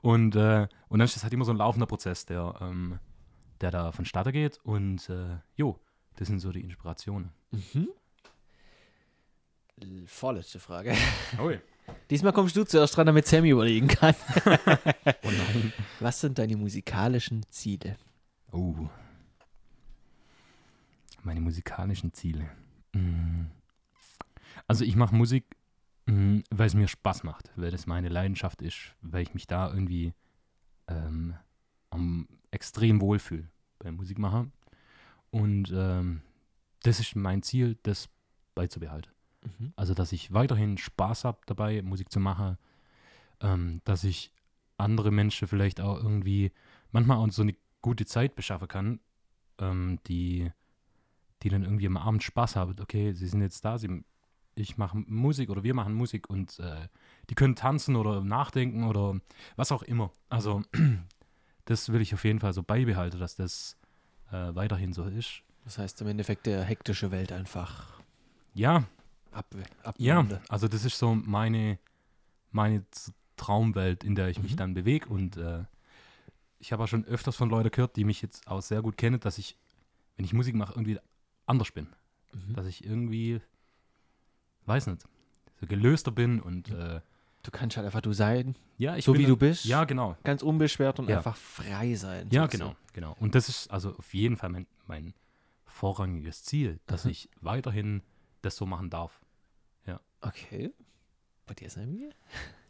[0.00, 2.98] Und, äh, und dann ist das halt immer so ein laufender Prozess, der, ähm,
[3.60, 4.60] der da vonstatten geht.
[4.64, 5.78] Und äh, jo,
[6.16, 7.30] das sind so die Inspirationen.
[7.52, 7.88] Mhm.
[10.06, 10.94] Vorletzte Frage.
[11.42, 11.50] Oh,
[12.10, 14.14] Diesmal kommst du zuerst dran, damit Sammy überlegen kann.
[14.44, 15.72] oh nein.
[16.00, 17.96] Was sind deine musikalischen Ziele?
[18.50, 18.88] Oh.
[21.22, 22.50] Meine musikalischen Ziele.
[22.92, 23.46] Mm.
[24.66, 25.44] Also ich mache Musik,
[26.06, 29.72] mm, weil es mir Spaß macht, weil das meine Leidenschaft ist, weil ich mich da
[29.72, 30.12] irgendwie
[30.88, 31.34] ähm,
[31.90, 34.52] am extrem wohlfühle beim Musikmachen.
[35.30, 36.22] Und ähm,
[36.82, 38.08] das ist mein Ziel, das
[38.54, 39.10] beizubehalten.
[39.42, 39.72] Mhm.
[39.76, 42.58] Also, dass ich weiterhin Spaß habe dabei, Musik zu machen,
[43.40, 44.32] ähm, dass ich
[44.78, 46.52] andere Menschen vielleicht auch irgendwie
[46.90, 49.00] manchmal auch so eine gute Zeit beschaffen kann,
[49.58, 50.50] ähm, die,
[51.42, 52.76] die dann irgendwie am Abend Spaß haben.
[52.80, 54.04] Okay, sie sind jetzt da, sie,
[54.54, 56.88] ich mache Musik oder wir machen Musik und äh,
[57.30, 59.20] die können tanzen oder nachdenken oder
[59.56, 60.12] was auch immer.
[60.28, 60.62] Also,
[61.64, 63.76] das will ich auf jeden Fall so beibehalten, dass das
[64.30, 65.42] äh, weiterhin so ist.
[65.64, 68.00] Das heißt im Endeffekt der hektische Welt einfach
[68.52, 68.84] Ja,
[69.32, 69.46] ab,
[69.98, 70.40] Ja, abwende.
[70.48, 71.78] also das ist so meine,
[72.50, 72.84] meine
[73.36, 74.56] Traumwelt, in der ich mich Mhm.
[74.56, 75.08] dann bewege.
[75.08, 75.64] Und äh,
[76.58, 79.18] ich habe auch schon öfters von Leuten gehört, die mich jetzt auch sehr gut kennen,
[79.20, 79.56] dass ich,
[80.16, 80.98] wenn ich Musik mache, irgendwie
[81.46, 81.88] anders bin.
[82.32, 82.54] Mhm.
[82.54, 83.40] Dass ich irgendwie,
[84.66, 85.02] weiß nicht,
[85.60, 87.00] so gelöster bin und äh,
[87.44, 89.64] Du kannst halt einfach du sein, ja, ich so bin wie du bist.
[89.64, 90.16] Ja, genau.
[90.22, 91.16] Ganz unbeschwert und Ja.
[91.16, 92.28] einfach frei sein.
[92.30, 93.16] Ja, genau, genau.
[93.18, 95.12] Und das ist also auf jeden Fall mein, mein
[95.66, 97.10] vorrangiges Ziel, dass Aha.
[97.10, 98.02] ich weiterhin
[98.42, 99.20] das so machen darf.
[100.22, 100.72] Okay.
[101.46, 102.10] Bei dir, Sammy?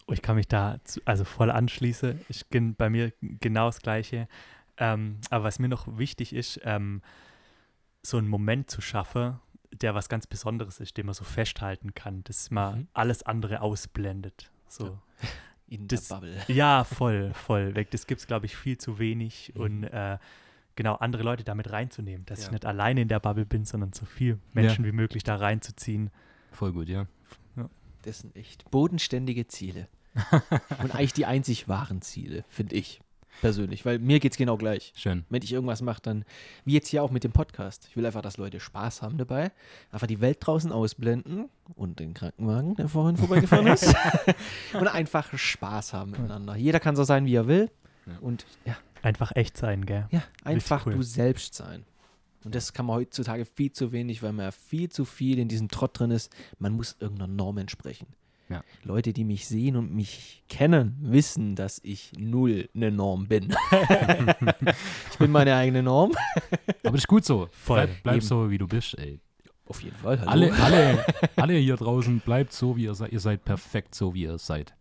[0.07, 2.21] Oh, ich kann mich da zu, also voll anschließen.
[2.29, 4.27] Ich bin bei mir genau das Gleiche.
[4.79, 7.03] Ähm, aber was mir noch wichtig ist, ähm,
[8.03, 9.39] so einen Moment zu schaffen,
[9.73, 12.89] der was ganz Besonderes ist, den man so festhalten kann, dass man Mhm.
[12.95, 14.51] alles andere ausblendet.
[14.69, 14.99] So.
[15.69, 16.37] In Das- der Bubble.
[16.49, 17.91] Ja, voll, voll weg.
[17.93, 19.53] Das gibt es, glaube ich, viel zu wenig.
[19.55, 19.61] Mhm.
[19.61, 20.19] Und äh,
[20.77, 22.47] genau, andere Leute damit reinzunehmen, dass Ja.
[22.47, 26.11] ich nicht alleine in der Bubble bin, sondern so viel Menschen wie möglich da reinzuziehen.
[26.51, 27.07] Voll gut, ja.
[28.03, 29.89] Das sind echt bodenständige Ziele.
[30.83, 33.01] und eigentlich die einzig wahren Ziele, finde ich.
[33.41, 33.87] Persönlich.
[33.87, 34.93] Weil mir geht es genau gleich.
[34.95, 35.25] Schön.
[35.31, 36.25] Wenn ich irgendwas mache, dann,
[36.65, 37.87] wie jetzt hier auch mit dem Podcast.
[37.89, 39.53] Ich will einfach, dass Leute Spaß haben dabei.
[39.91, 43.95] Einfach die Welt draußen ausblenden und den Krankenwagen, der vorhin vorbeigefahren ist.
[44.75, 46.57] und einfach Spaß haben miteinander.
[46.57, 47.71] Jeder kann so sein, wie er will.
[48.07, 48.19] Ja.
[48.21, 50.07] Und ja, Einfach echt sein, gell?
[50.11, 50.95] ja einfach cool.
[50.95, 51.85] du selbst sein.
[52.45, 55.49] Und das kann man heutzutage viel zu wenig, weil man ja viel zu viel in
[55.49, 56.35] diesem Trott drin ist.
[56.59, 58.07] Man muss irgendeiner Norm entsprechen.
[58.49, 58.63] Ja.
[58.83, 63.55] Leute, die mich sehen und mich kennen, wissen, dass ich null eine Norm bin.
[65.11, 66.13] ich bin meine eigene Norm.
[66.83, 67.49] Aber das ist gut so.
[67.53, 67.87] Voll.
[67.87, 69.21] Bleib, bleib so, wie du bist, ey.
[69.67, 70.21] Auf jeden Fall.
[70.21, 70.31] Hallo.
[70.31, 73.13] Alle, alle, alle hier draußen, bleibt so, wie ihr seid.
[73.13, 74.75] Ihr seid perfekt so, wie ihr seid.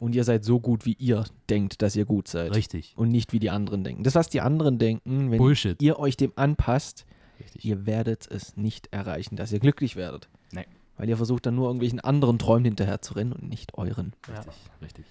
[0.00, 2.54] Und ihr seid so gut, wie ihr denkt, dass ihr gut seid.
[2.54, 2.94] Richtig.
[2.96, 4.04] Und nicht wie die anderen denken.
[4.04, 5.80] Das, was die anderen denken, wenn Bullshit.
[5.82, 7.04] ihr euch dem anpasst,
[7.40, 7.64] Richtig.
[7.64, 10.28] ihr werdet es nicht erreichen, dass ihr glücklich werdet.
[10.52, 10.66] Nee.
[10.96, 14.12] Weil ihr versucht dann nur irgendwelchen anderen Träumen hinterher zu rennen und nicht euren.
[14.28, 14.36] Ja.
[14.36, 15.04] Richtig, richtig.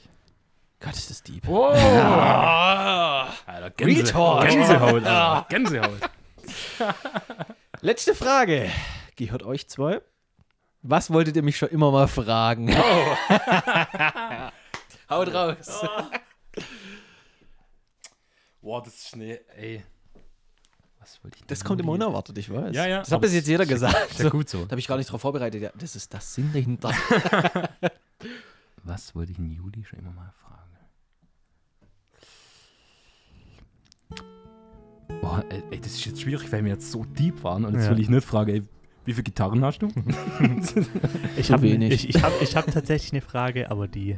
[0.80, 1.48] Gott, ist das deep.
[1.48, 1.68] Oh!
[1.70, 4.50] Alter, Gänse, Retard.
[4.50, 5.46] Gänsehaut, Alter.
[5.50, 6.00] Gänsehaut.
[7.82, 8.70] Letzte Frage.
[9.16, 10.02] Gehört euch zwei.
[10.84, 12.68] Was wolltet ihr mich schon immer mal fragen?
[15.10, 15.82] Haut raus.
[18.62, 19.84] Boah, das ist Schnee, ey.
[21.00, 22.76] Was wollte ich Das kommt immer unerwartet, ich weiß.
[22.76, 23.00] Ja, ja.
[23.00, 24.12] Das hat bis jetzt jeder gesagt.
[24.12, 24.66] Ist ja gut so.
[24.66, 25.62] Da habe ich gar nicht drauf vorbereitet.
[25.62, 26.90] Ja, das ist das Sinn dahinter.
[28.84, 30.78] Was wollte ich in Juli schon immer mal fragen?
[35.22, 37.86] Boah, ey, ey, das ist jetzt schwierig, weil wir jetzt so deep waren und jetzt
[37.86, 37.92] Ja.
[37.92, 38.64] will ich nicht fragen, ey,
[39.08, 39.88] wie viele Gitarren hast du?
[41.38, 41.92] Ich habe wenig.
[41.94, 44.18] ich, ich hab, ich hab tatsächlich eine Frage, aber die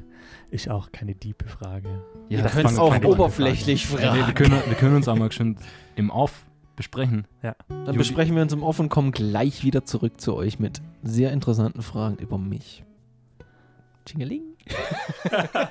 [0.51, 2.03] ist auch keine diepe Frage.
[2.29, 3.15] Ihr das fangen- auch fangen wir an.
[3.15, 4.33] oberflächlich Ja, wir, wir, fragen.
[4.35, 5.57] können, wir können uns auch mal schon
[5.95, 7.25] im Off besprechen.
[7.43, 7.55] Ja.
[7.67, 10.81] Dann Juli- besprechen wir uns im Off und kommen gleich wieder zurück zu euch mit
[11.03, 12.83] sehr interessanten Fragen über mich.
[14.05, 14.41] Tschingeling.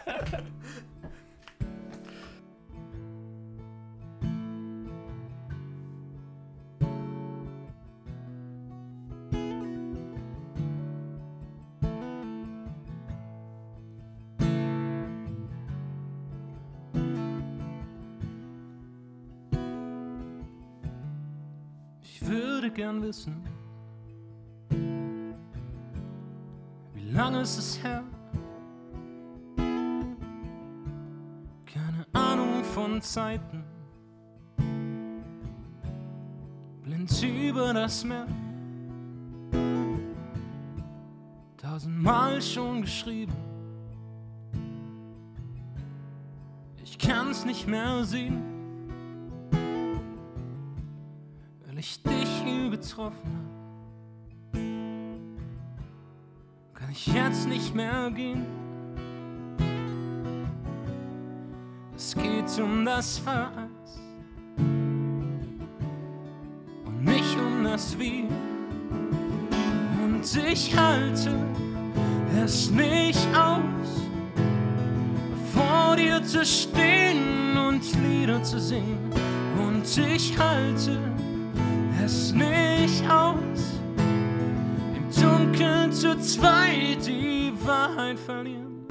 [22.21, 23.45] Ich würde gern wissen,
[26.93, 28.03] wie lange ist es her?
[31.65, 33.63] Keine Ahnung von Zeiten.
[36.83, 38.27] Blind über das Meer.
[41.57, 43.37] Tausendmal schon geschrieben.
[46.83, 48.49] Ich kann's nicht mehr sehen.
[51.79, 52.03] weil ich
[52.97, 53.15] habe,
[56.75, 58.47] kann ich jetzt nicht mehr gehen.
[61.97, 64.01] Es geht um das Was
[66.87, 68.29] und nicht um das Wie.
[70.03, 71.35] Und ich halte
[72.43, 74.09] es nicht aus,
[75.53, 79.11] vor dir zu stehen und Lieder zu singen.
[79.59, 81.08] Und ich halte
[82.09, 83.81] es nicht aus,
[84.97, 88.87] im Dunkeln zu zweit die Wahrheit verlieren.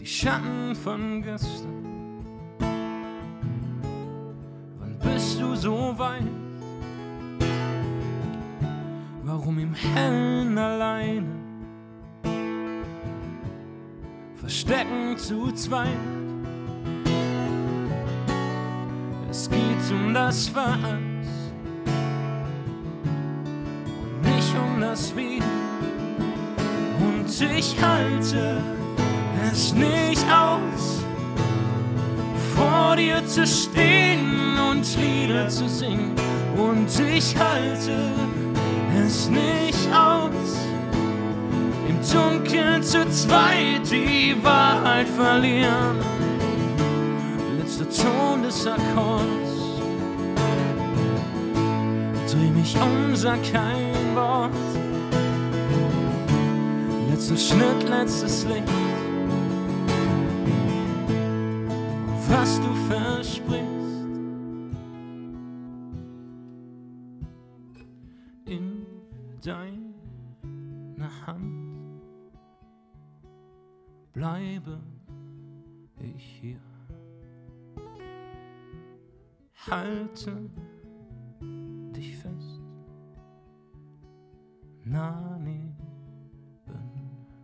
[0.00, 2.24] Die Schatten von gestern.
[4.80, 6.26] Wann bist du so weit?
[9.22, 11.26] Warum im Hellen alleine?
[14.34, 16.17] Verstecken zu zweit.
[19.88, 20.74] Es geht um das Was
[23.96, 25.40] und nicht um das Wie.
[27.00, 28.60] Und ich halte
[29.50, 31.02] es nicht aus,
[32.54, 36.14] vor dir zu stehen und Lieder zu singen.
[36.56, 38.10] Und ich halte
[39.06, 40.58] es nicht aus,
[41.88, 45.96] im Dunkeln zu zweit die Wahrheit verlieren
[47.58, 49.47] letzter Ton des Akkords.
[52.68, 54.52] Mich um, sag kein Wort.
[57.08, 58.68] Letzter Schnitt, letztes Licht.
[62.28, 63.64] Was du versprichst.
[68.44, 68.84] In
[69.42, 72.02] deiner Hand
[74.12, 74.78] bleibe
[76.00, 76.60] ich hier
[79.70, 80.50] halte
[84.90, 85.76] neben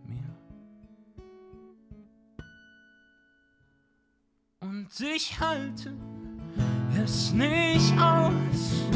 [0.07, 0.25] mir.
[4.61, 5.93] Und ich halte
[7.03, 8.87] es nicht aus,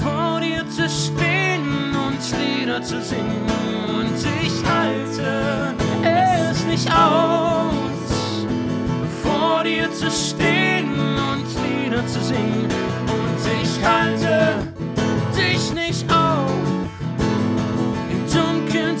[0.00, 3.46] vor dir zu stehen und Lieder zu singen.
[3.88, 8.46] Und ich halte es nicht aus,
[9.22, 10.90] vor dir zu stehen
[11.30, 12.68] und Lieder zu singen.
[13.06, 14.67] Und ich halte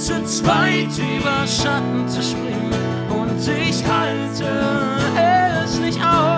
[0.08, 2.72] zu zweit über Schatten zu springen.
[3.10, 4.46] Und ich halte
[5.62, 6.37] es nicht aus,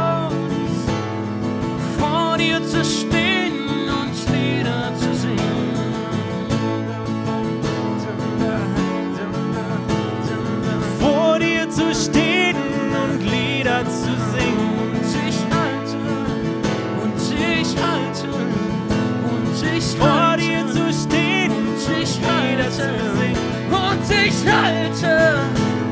[24.43, 25.38] ich halte,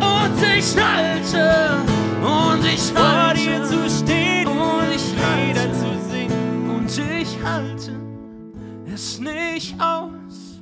[0.00, 1.82] und ich halte,
[2.22, 6.70] und ich Vor halte, dir zu stehen und ich Lieder halte, zu singen.
[6.70, 7.92] und ich halte
[8.92, 10.60] es nicht aus,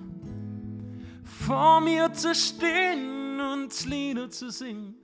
[1.24, 4.95] vor mir zu stehen und Lieder zu singen.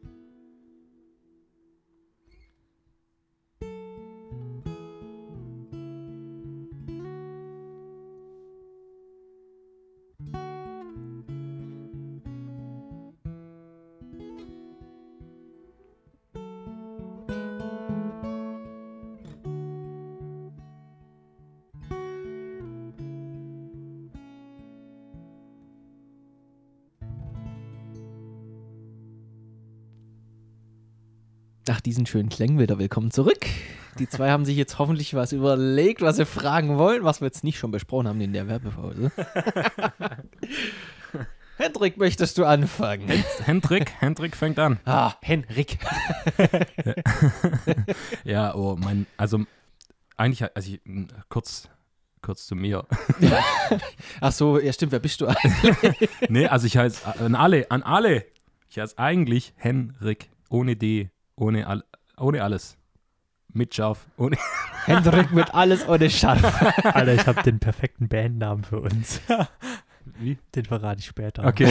[31.84, 33.46] Diesen schönen Klängen wieder willkommen zurück.
[33.98, 37.44] Die zwei haben sich jetzt hoffentlich was überlegt, was sie fragen wollen, was wir jetzt
[37.44, 39.10] nicht schon besprochen haben in der Werbepause.
[41.58, 43.08] Hendrik, möchtest du anfangen?
[43.44, 44.80] Hendrik, Hendrik fängt an.
[44.84, 45.78] Ah, Henrik.
[48.24, 49.44] Ja, oh, mein, also
[50.16, 50.80] eigentlich, also ich,
[51.28, 51.68] kurz,
[52.22, 52.86] kurz zu mir.
[54.20, 55.26] Ach so, ja stimmt, wer bist du?
[56.28, 58.24] nee, also ich heiße, an alle, an alle,
[58.68, 61.84] ich heiße eigentlich Henrik, ohne D, ohne, all,
[62.18, 62.76] ohne alles.
[63.54, 64.38] Mit Scharf, ohne,
[64.86, 66.42] Hendrik mit alles ohne Scharf.
[66.84, 69.20] Alter, ich habe den perfekten Bandnamen für uns.
[70.04, 70.38] wie?
[70.54, 71.44] Den verrate ich später.
[71.44, 71.70] Okay.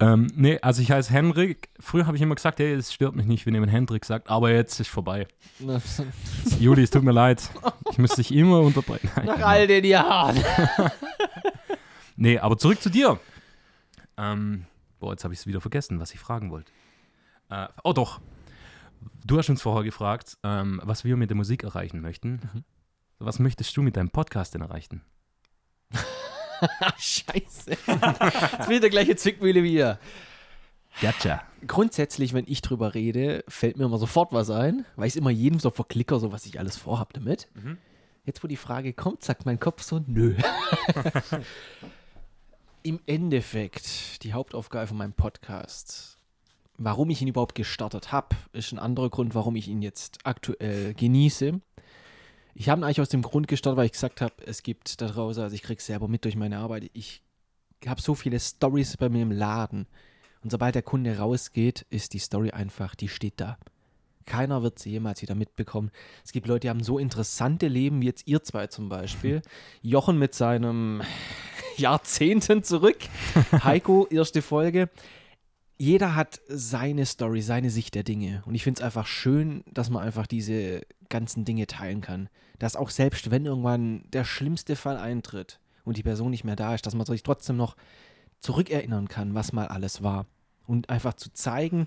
[0.00, 1.70] ähm, nee, also ich heiße Henrik.
[1.80, 4.52] Früher habe ich immer gesagt, hey, es stört mich nicht, wenn jemand Hendrik sagt, aber
[4.52, 5.26] jetzt ist vorbei.
[6.60, 7.50] Juli, es tut mir leid.
[7.90, 9.10] Ich müsste dich immer unterbrechen.
[9.16, 9.46] Nein, Nach genau.
[9.48, 10.36] all den Jahren.
[12.16, 13.18] Nee, aber zurück zu dir.
[14.16, 14.66] Ähm,
[14.98, 16.72] boah, jetzt habe ich es wieder vergessen, was ich fragen wollte.
[17.50, 18.20] Äh, oh doch.
[19.24, 22.40] Du hast uns vorher gefragt, ähm, was wir mit der Musik erreichen möchten.
[22.52, 22.64] Mhm.
[23.18, 25.02] Was möchtest du mit deinem Podcast denn erreichen?
[26.98, 27.70] Scheiße.
[27.70, 29.98] Jetzt will der gleiche Zwickmühle wie ihr.
[31.00, 31.42] Gotcha.
[31.66, 35.30] Grundsätzlich, wenn ich drüber rede, fällt mir immer sofort was ein, weil ich es immer
[35.30, 37.48] jedem so verklicker, so was ich alles vorhab damit.
[37.54, 37.78] Mhm.
[38.24, 40.36] Jetzt, wo die Frage kommt, sagt mein Kopf so, nö.
[42.82, 46.17] Im Endeffekt, die Hauptaufgabe von meinem Podcast,
[46.78, 50.94] warum ich ihn überhaupt gestartet habe, ist ein anderer Grund, warum ich ihn jetzt aktuell
[50.94, 51.60] genieße.
[52.54, 55.08] Ich habe ihn eigentlich aus dem Grund gestartet, weil ich gesagt habe, es gibt da
[55.08, 57.22] draußen, also ich kriege es selber mit durch meine Arbeit, ich
[57.86, 59.86] habe so viele Stories bei mir im Laden.
[60.42, 63.58] Und sobald der Kunde rausgeht, ist die Story einfach, die steht da.
[64.24, 65.90] Keiner wird sie jemals wieder mitbekommen.
[66.24, 69.42] Es gibt Leute, die haben so interessante Leben, wie jetzt ihr zwei zum Beispiel.
[69.82, 71.02] Jochen mit seinem
[71.76, 72.98] Jahrzehnten zurück.
[73.64, 74.90] Heiko, erste Folge.
[75.78, 78.42] Jeder hat seine Story, seine Sicht der Dinge.
[78.46, 82.28] Und ich finde es einfach schön, dass man einfach diese ganzen Dinge teilen kann.
[82.58, 86.74] Dass auch selbst wenn irgendwann der schlimmste Fall eintritt und die Person nicht mehr da
[86.74, 87.76] ist, dass man sich trotzdem noch
[88.40, 90.26] zurückerinnern kann, was mal alles war.
[90.66, 91.86] Und einfach zu zeigen,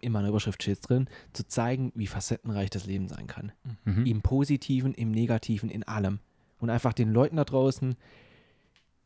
[0.00, 3.52] in meiner Überschrift steht es drin, zu zeigen, wie facettenreich das Leben sein kann.
[3.84, 4.06] Mhm.
[4.06, 6.20] Im Positiven, im Negativen, in allem.
[6.58, 7.96] Und einfach den Leuten da draußen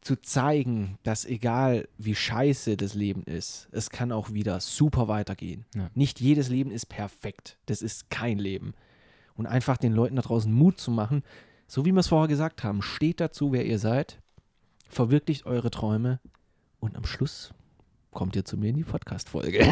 [0.01, 5.67] zu zeigen, dass egal wie scheiße das Leben ist, es kann auch wieder super weitergehen.
[5.75, 5.91] Ja.
[5.95, 7.59] Nicht jedes Leben ist perfekt.
[7.67, 8.75] Das ist kein Leben.
[9.35, 11.23] Und einfach den Leuten da draußen Mut zu machen,
[11.67, 14.21] so wie wir es vorher gesagt haben, steht dazu, wer ihr seid,
[14.89, 16.19] verwirklicht eure Träume
[16.81, 17.53] und am Schluss
[18.13, 19.61] kommt ihr zu mir in die Podcast-Folge.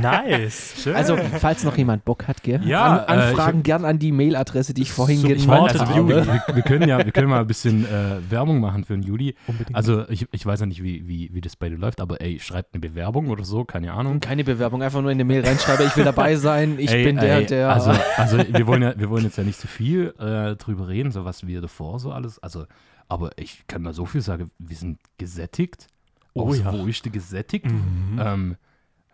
[0.00, 0.74] Nice.
[0.82, 0.94] Schön.
[0.94, 2.60] Also, falls noch jemand Bock hat, gell?
[2.66, 6.08] Ja, An, äh, Anfragen gern an die Mailadresse, die ich vorhin genannt also habe.
[6.08, 9.02] wir, wir, wir, können ja, wir können mal ein bisschen äh, Werbung machen für den
[9.02, 9.34] Juli.
[9.46, 9.76] Unbedingt.
[9.76, 12.38] Also ich, ich weiß ja nicht, wie, wie, wie das bei dir läuft, aber ey,
[12.38, 14.20] schreibt eine Bewerbung oder so, keine Ahnung.
[14.20, 17.16] Keine Bewerbung, einfach nur in eine Mail reinschreiben, ich will dabei sein, ich Ey, bin
[17.16, 17.70] der ey, der.
[17.70, 21.12] Also, also wir, wollen ja, wir wollen jetzt ja nicht so viel äh, drüber reden,
[21.12, 22.42] so was wir davor so alles.
[22.42, 22.66] Also,
[23.08, 25.88] aber ich kann mal so viel sagen, wir sind gesättigt.
[26.34, 26.72] Oh Aufs ja.
[26.72, 27.66] Wohlste gesättigt.
[27.66, 28.18] Mhm.
[28.20, 28.56] Ähm,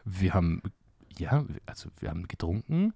[0.05, 0.63] wir haben,
[1.19, 2.95] ja, also wir haben getrunken.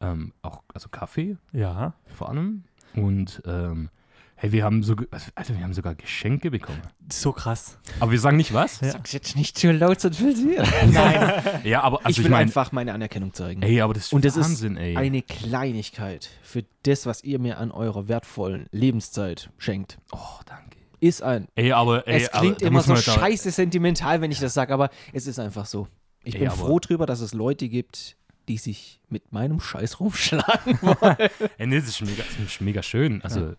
[0.00, 1.94] Ähm, auch, also Kaffee ja.
[2.06, 2.64] vor allem.
[2.94, 3.90] Und ähm,
[4.36, 6.80] hey, wir haben sogar, also, wir haben sogar Geschenke bekommen.
[7.12, 7.78] So krass.
[8.00, 8.80] Aber wir sagen nicht was?
[8.80, 8.92] Ja.
[8.92, 10.56] Sag's jetzt nicht zu laut, sonst will sie.
[10.90, 13.62] Nein, Ja, aber also ich ich, will meine, einfach meine Anerkennung zeigen.
[13.62, 14.96] ey, aber das ist Und das ist Wahnsinn, ey.
[14.96, 19.98] Eine Kleinigkeit für das, was ihr mir an eurer wertvollen Lebenszeit schenkt.
[20.12, 20.79] oh, danke.
[21.00, 21.48] Ist ein.
[21.54, 24.52] Ey, aber ey, es aber klingt da immer so aber- scheiße sentimental, wenn ich das
[24.54, 25.88] sage, aber es ist einfach so.
[26.24, 28.16] Ich Ey, bin aber- froh drüber, dass es Leute gibt,
[28.48, 31.16] die sich mit meinem Scheiß rumschlagen wollen.
[31.56, 33.22] Ey, nee, das ist mega, das ist mega schön.
[33.22, 33.54] Also,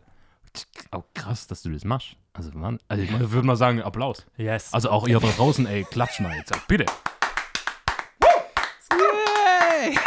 [0.92, 2.16] auch krass, dass du das machst.
[2.34, 4.26] Also, Mann, also ich würde mal sagen, Applaus.
[4.38, 4.74] Yes.
[4.74, 6.54] Also auch ihr da draußen, ey, klatscht mal jetzt.
[6.68, 6.86] Bitte.
[8.92, 9.98] Yay!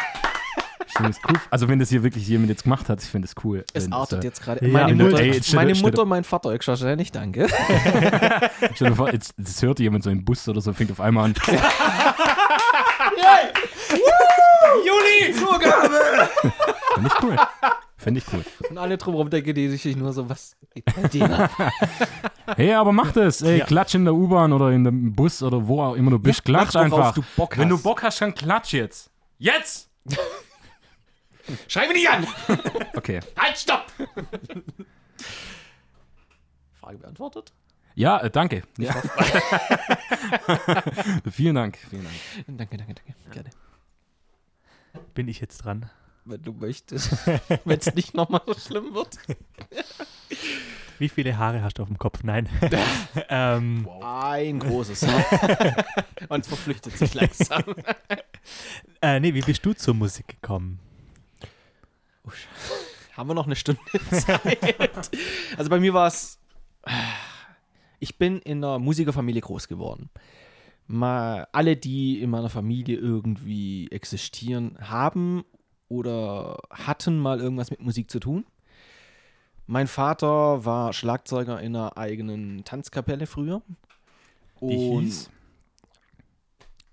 [0.83, 1.36] Ich finde das cool.
[1.50, 3.64] Also, wenn das hier wirklich jemand jetzt gemacht hat, ich finde das cool.
[3.74, 4.64] Es das, artet jetzt gerade.
[4.66, 7.46] Ja, meine du- Mutter, ey, jetzt meine Mutter und mein Vater, ich wahrscheinlich, danke.
[8.74, 11.26] Stell dir vor, jetzt, das hört jemand so im Bus oder so, fängt auf einmal
[11.26, 11.34] an.
[14.84, 15.32] Juli!
[15.34, 16.28] Zugabe!
[16.94, 17.36] Finde ich cool.
[17.96, 18.44] Finde ich cool.
[18.68, 21.48] Und alle drumherum denken die sich nur so, was geht bei dir?
[22.56, 23.40] Hey, aber mach das.
[23.42, 23.64] Ey, Ja.
[23.66, 26.40] klatsch in der U-Bahn oder in dem Bus oder wo auch immer du bist.
[26.40, 27.14] Ja, klatsch einfach.
[27.14, 27.82] du Bock Wenn du hast.
[27.82, 29.10] Bock hast, dann klatsch jetzt.
[29.38, 29.88] Jetzt!
[31.68, 32.26] Schreib mich nicht an!
[32.96, 33.20] Okay.
[33.36, 33.86] Halt, stopp!
[36.80, 37.52] Frage beantwortet?
[37.94, 38.62] Ja, äh, danke.
[38.78, 38.94] Ja.
[41.30, 41.78] vielen Dank.
[41.90, 42.16] Vielen Dank.
[42.58, 43.14] Danke, danke, danke.
[43.30, 43.50] Gerne.
[45.14, 45.90] Bin ich jetzt dran?
[46.24, 47.16] Wenn du möchtest.
[47.64, 49.18] Wenn es nicht nochmal so schlimm wird.
[50.98, 52.22] Wie viele Haare hast du auf dem Kopf?
[52.24, 52.48] Nein.
[53.28, 55.02] ähm, Ein großes.
[56.28, 57.62] Und es verflüchtet sich langsam.
[59.02, 60.80] äh, nee, wie bist du zur Musik gekommen?
[63.16, 65.10] Haben wir noch eine Stunde Zeit?
[65.56, 66.38] Also bei mir war es.
[68.00, 70.10] Ich bin in einer Musikerfamilie groß geworden.
[70.86, 75.44] Mal alle, die in meiner Familie irgendwie existieren, haben
[75.88, 78.44] oder hatten mal irgendwas mit Musik zu tun.
[79.66, 83.62] Mein Vater war Schlagzeuger in einer eigenen Tanzkapelle früher.
[84.60, 85.30] Und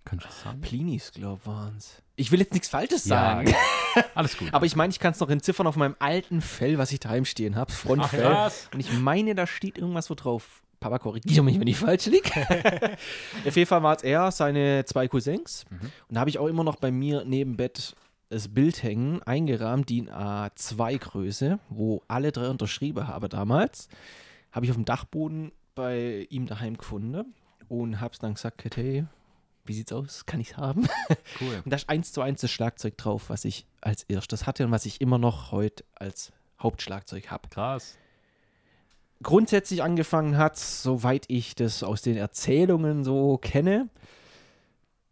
[0.06, 0.62] Könntest du das sagen?
[0.62, 2.02] Plinis, glaube ich, waren es.
[2.22, 3.54] Ich will jetzt nichts Falsches Ja, sagen.
[4.16, 4.54] Alles gut.
[4.54, 7.26] Aber ich meine, ich kann es noch entziffern auf meinem alten Fell, was ich daheim
[7.26, 8.22] stehen habe, Frontfell.
[8.22, 8.70] krass.
[8.74, 10.62] Und ich meine, da steht irgendwas so drauf.
[10.80, 12.30] Papa, korrigiere mich, wenn ich falsch liege.
[13.46, 15.66] auf jeden Fall war es er, seine zwei Cousins.
[16.08, 17.96] Und da habe ich auch immer noch bei mir neben Bett
[18.30, 23.90] das Bild hängen, eingerahmt, die in A2-Größe, wo alle drei unterschrieben habe damals.
[24.52, 27.34] Habe ich auf dem Dachboden bei ihm daheim gefunden
[27.68, 29.06] und habe es dann gesagt, hey,
[29.66, 30.26] wie sieht's aus?
[30.26, 30.88] Kann ich's haben?
[31.42, 31.62] cool.
[31.64, 34.72] Und da ist eins zu eins das Schlagzeug drauf, was ich als erstes hatte und
[34.72, 37.50] was ich immer noch heute als Hauptschlagzeug habe.
[37.50, 37.98] Krass.
[39.24, 43.90] Grundsätzlich angefangen hat, soweit ich das aus den Erzählungen so kenne,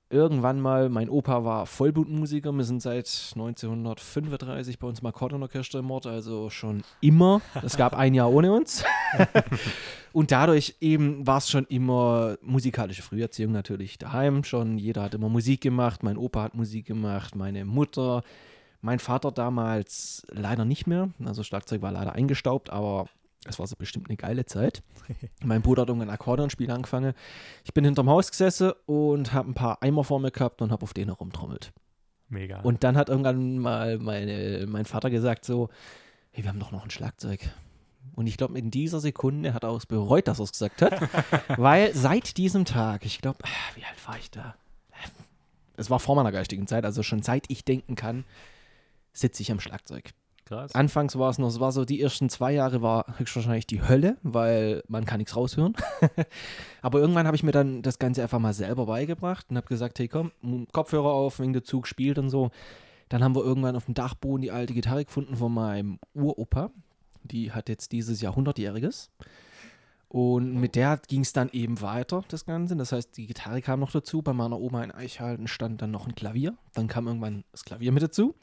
[0.10, 5.92] irgendwann mal, mein Opa war Vollblutmusiker, wir sind seit 1935 bei uns im Akkordeonorchester im
[5.92, 7.42] Ort, also schon immer.
[7.64, 8.84] Es gab ein Jahr ohne uns.
[10.14, 14.80] Und dadurch eben war es schon immer musikalische Früherziehung natürlich daheim schon.
[14.80, 18.24] Jeder hat immer Musik gemacht, mein Opa hat Musik gemacht, meine Mutter,
[18.82, 21.10] mein Vater damals leider nicht mehr.
[21.24, 23.08] Also Schlagzeug war leider eingestaubt, aber
[23.46, 24.84] es war so bestimmt eine geile Zeit.
[25.44, 27.14] mein Bruder hat irgendwann Akkordeonspiel angefangen.
[27.64, 30.84] Ich bin hinterm Haus gesessen und habe ein paar Eimer vor mir gehabt und habe
[30.84, 31.72] auf denen herumtrommelt.
[32.28, 32.60] Mega.
[32.62, 35.70] Und dann hat irgendwann mal meine, mein Vater gesagt so,
[36.32, 37.50] hey, wir haben doch noch ein Schlagzeug.
[38.14, 41.10] Und ich glaube, in dieser Sekunde hat er es bereut, dass er es gesagt hat.
[41.58, 43.40] weil seit diesem Tag, ich glaube,
[43.76, 44.56] wie alt war ich da?
[45.78, 48.26] Es war vor meiner geistigen Zeit, also schon seit ich denken kann,
[49.14, 50.12] sitze ich am Schlagzeug.
[50.50, 50.74] Krass.
[50.74, 54.18] Anfangs war es noch, es war so, die ersten zwei Jahre war höchstwahrscheinlich die Hölle,
[54.24, 55.76] weil man kann nichts raushören.
[56.82, 60.00] Aber irgendwann habe ich mir dann das Ganze einfach mal selber beigebracht und habe gesagt,
[60.00, 60.32] hey komm,
[60.72, 62.50] Kopfhörer auf, wenn der Zug spielt und so.
[63.10, 66.72] Dann haben wir irgendwann auf dem Dachboden die alte Gitarre gefunden von meinem Uropa.
[67.22, 69.10] Die hat jetzt dieses Jahr 100-jähriges.
[70.08, 72.76] Und mit der ging es dann eben weiter, das Ganze.
[72.76, 74.24] Das heißt, die Gitarre kam noch dazu.
[74.24, 76.58] Bei meiner Oma in Eichhalten stand dann noch ein Klavier.
[76.74, 78.34] Dann kam irgendwann das Klavier mit dazu.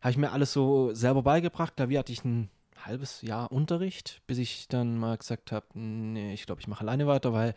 [0.00, 1.76] Habe ich mir alles so selber beigebracht.
[1.76, 2.50] Klavier hatte ich ein
[2.84, 7.06] halbes Jahr Unterricht, bis ich dann mal gesagt habe, nee, ich glaube, ich mache alleine
[7.06, 7.54] weiter, weil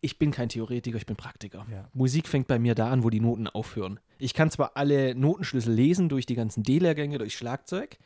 [0.00, 1.66] ich bin kein Theoretiker, ich bin Praktiker.
[1.70, 1.88] Ja.
[1.92, 4.00] Musik fängt bei mir da an, wo die Noten aufhören.
[4.18, 7.98] Ich kann zwar alle Notenschlüssel lesen durch die ganzen D-Lehrgänge, durch Schlagzeug,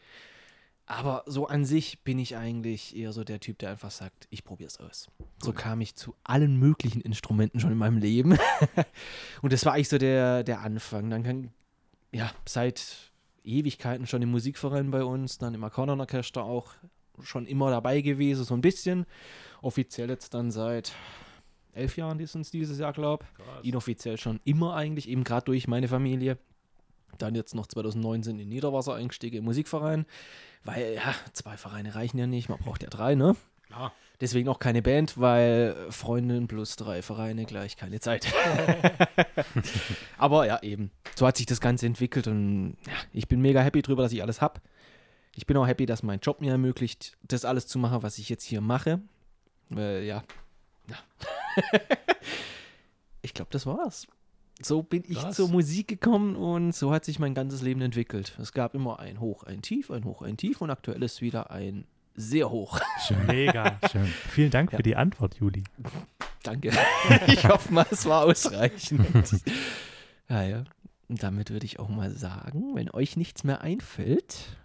[0.87, 4.45] aber so an sich bin ich eigentlich eher so der Typ, der einfach sagt, ich
[4.45, 5.09] probiere es aus.
[5.43, 8.39] So kam ich zu allen möglichen Instrumenten schon in meinem Leben.
[9.43, 11.11] Und das war eigentlich so der, der Anfang.
[11.11, 11.51] Dann kann,
[12.13, 13.11] ja, seit
[13.47, 16.73] Ewigkeiten schon im Musikverein bei uns, dann im Akkordeonorchester auch
[17.23, 19.07] schon immer dabei gewesen, so ein bisschen.
[19.63, 20.93] Offiziell jetzt dann seit
[21.73, 23.25] elf Jahren ist uns dieses Jahr, glaube
[23.63, 23.69] ich.
[23.69, 26.39] Inoffiziell schon immer eigentlich, eben gerade durch meine Familie.
[27.19, 30.05] Dann jetzt noch 2019 in Niederwasser eingestiegen im Musikverein,
[30.65, 33.37] weil ja, zwei Vereine reichen ja nicht, man braucht ja drei, ne?
[33.63, 33.93] Klar.
[34.21, 38.27] Deswegen auch keine Band, weil Freundin plus drei Vereine gleich keine Zeit.
[40.19, 40.91] Aber ja, eben.
[41.17, 44.23] So hat sich das Ganze entwickelt und ja, ich bin mega happy drüber, dass ich
[44.23, 44.61] alles habe.
[45.35, 48.31] Ich bin auch happy, dass mein Job mir ermöglicht, das alles zu machen, was ich
[48.31, 49.03] jetzt hier mache.
[49.69, 50.23] Weil ja.
[50.89, 50.97] ja.
[53.23, 54.07] ich glaube, das war's.
[54.63, 55.37] So bin ich Krass.
[55.37, 58.35] zur Musik gekommen und so hat sich mein ganzes Leben entwickelt.
[58.41, 61.51] Es gab immer ein Hoch, ein Tief, ein Hoch, ein Tief und aktuell ist wieder
[61.51, 61.85] ein
[62.17, 62.81] sehr hoch.
[63.27, 63.79] Mega.
[63.93, 64.07] Schön.
[64.07, 64.77] Vielen Dank Ja.
[64.79, 65.65] für die Antwort, Juli.
[66.43, 66.71] Danke.
[67.27, 69.07] ich hoffe mal, es war ausreichend.
[70.29, 70.65] ja, ja.
[71.09, 74.57] Und damit würde ich auch mal sagen, wenn euch nichts mehr einfällt.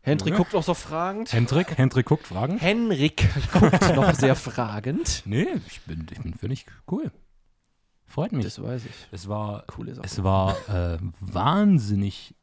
[0.00, 0.38] Hendrik Ja.
[0.38, 1.32] guckt auch so fragend.
[1.32, 2.58] Hendrik, Hendrik guckt Fragen?
[2.58, 5.22] Henrik guckt noch sehr fragend.
[5.26, 7.10] Nee, ich bin, ich bin völlig cool.
[8.06, 8.44] Freut mich.
[8.44, 8.92] Das weiß ich.
[9.10, 10.06] es war, Coole Sache.
[10.06, 12.35] es war äh, wahnsinnig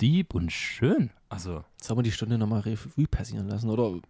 [0.00, 1.10] deep und schön.
[1.28, 3.70] Also, Sollen wir die Stunde nochmal Revue passieren lassen?
[3.70, 4.00] Oder?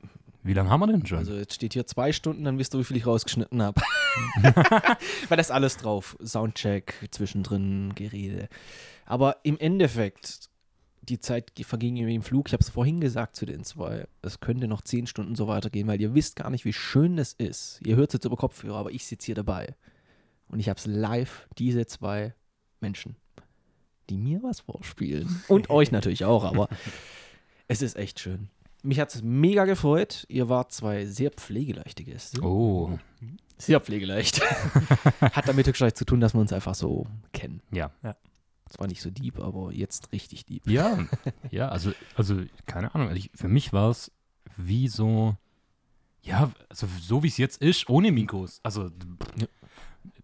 [0.46, 1.18] wie lange haben wir denn schon?
[1.18, 3.80] Also jetzt steht hier zwei Stunden, dann wisst ihr, wie viel ich rausgeschnitten habe.
[5.28, 6.16] Weil das alles drauf.
[6.24, 8.48] Soundcheck, zwischendrin Gerede.
[9.04, 10.48] Aber im Endeffekt,
[11.02, 12.48] die Zeit verging im Flug.
[12.48, 14.06] Ich habe es vorhin gesagt zu den zwei.
[14.22, 17.32] Es könnte noch zehn Stunden so weitergehen, weil ihr wisst gar nicht, wie schön das
[17.32, 17.80] ist.
[17.84, 19.74] Ihr hört es jetzt über Kopfhörer, aber ich sitze hier dabei.
[20.48, 22.34] Und ich habe es live, diese zwei
[22.80, 23.16] Menschen,
[24.10, 25.42] die mir was vorspielen.
[25.48, 26.68] Und euch natürlich auch, aber
[27.68, 28.48] es ist echt schön.
[28.82, 30.24] mich hat es mega gefreut.
[30.28, 32.42] Ihr wart zwei sehr pflegeleichte Gäste.
[32.42, 32.98] Oh.
[33.58, 34.40] Sehr pflegeleicht.
[35.20, 37.62] hat damit wirklich zu tun, dass wir uns einfach so kennen.
[37.72, 37.90] Ja.
[38.68, 40.68] Zwar nicht so deep, aber jetzt richtig deep.
[40.68, 40.98] Ja,
[41.50, 43.08] ja, also, also keine Ahnung.
[43.08, 44.10] Also ich, für mich war es
[44.56, 45.36] wie so,
[46.22, 48.60] ja, also so wie es jetzt ist, ohne Mikros.
[48.62, 48.90] Also
[49.36, 49.46] Ja.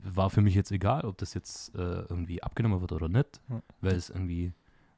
[0.03, 3.63] War für mich jetzt egal, ob das jetzt äh, irgendwie abgenommen wird oder nicht, Ja.
[3.81, 4.53] weil es irgendwie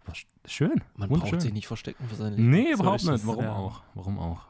[0.06, 0.82] war sch- schön.
[0.96, 2.50] Man braucht sich nicht verstecken für sein Leben.
[2.50, 3.26] Nee, So überhaupt nicht.
[3.26, 3.52] Warum ja.
[3.54, 3.82] auch?
[3.94, 4.40] Warum auch?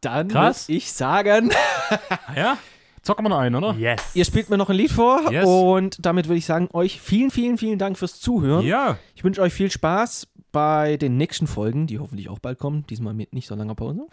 [0.00, 0.68] Dann Krass.
[0.68, 1.50] muss ich sagen,
[2.10, 2.58] Ah, ja?
[3.02, 3.74] Zocken wir noch einen, oder?
[3.74, 4.00] Yes.
[4.14, 5.44] ihr spielt mir noch ein Lied vor Yes.
[5.46, 8.64] und damit würde ich sagen, euch vielen, vielen, vielen Dank fürs Zuhören.
[8.64, 8.98] Ja.
[9.14, 12.86] Ich wünsche euch viel Spaß bei den nächsten Folgen, die hoffentlich auch bald kommen.
[12.86, 14.06] Diesmal mit nicht so langer Pause.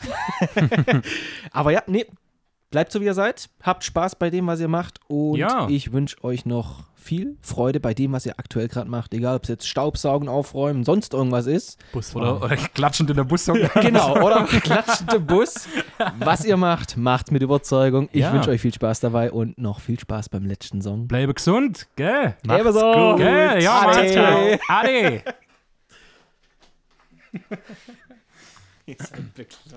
[1.52, 2.06] Aber ja, nee,
[2.72, 3.50] bleibt so wie ihr seid.
[3.62, 5.00] Habt Spaß bei dem, was ihr macht.
[5.08, 5.68] Und Ja.
[5.70, 9.14] ich wünsche euch noch viel Freude bei dem, was ihr aktuell gerade macht.
[9.14, 11.80] Egal, ob es jetzt Staubsaugen, Aufräumen, sonst irgendwas ist.
[11.92, 12.38] Busfahrer.
[12.38, 13.58] Oder, oder klatschend in der Bussong.
[13.82, 15.68] Genau, oder klatschende Bus.
[16.20, 18.08] Was ihr macht, macht mit Überzeugung.
[18.12, 18.34] Ich Ja.
[18.34, 21.08] wünsche euch viel Spaß dabei und noch viel Spaß beim letzten Song.
[21.08, 22.36] Bleibe gesund, gell?
[22.44, 22.94] Macht's Ebenso.
[22.94, 23.18] gut.
[23.18, 23.62] Gell?
[23.64, 24.60] Ja, Ade.
[24.70, 25.24] Ade.
[28.88, 29.74] Ade.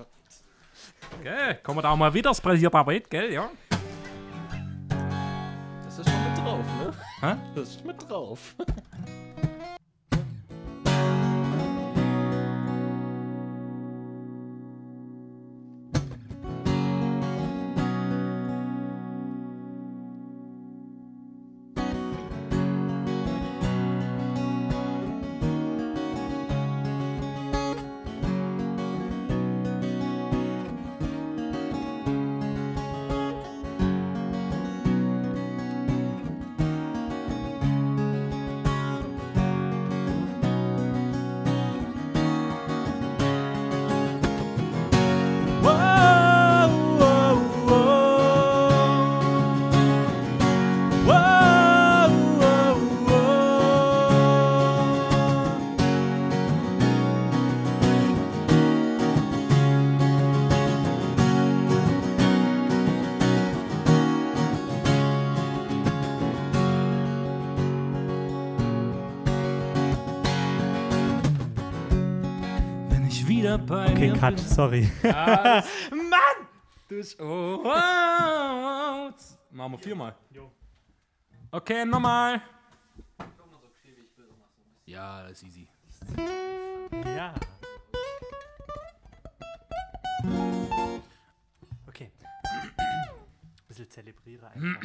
[1.23, 1.55] Gell?
[1.63, 3.31] Kommen wir da auch mal wieder, das nicht, gell?
[3.33, 3.49] Ja.
[5.83, 6.93] Das ist schon mit drauf, ne?
[7.21, 7.35] Hä?
[7.55, 8.55] Das ist mit drauf.
[73.57, 74.45] Bei Okay, dir Cut, bin.
[74.45, 74.91] sorry.
[75.03, 76.47] Mann!
[76.89, 79.11] Das, oh, oh, oh.
[79.51, 80.15] Machen wir viermal.
[81.51, 82.41] Okay, nochmal.
[84.85, 85.67] Ja, das ist easy.
[87.15, 87.33] Ja.
[91.87, 92.11] Okay.
[93.67, 94.81] Bisschen zelebriere einfach.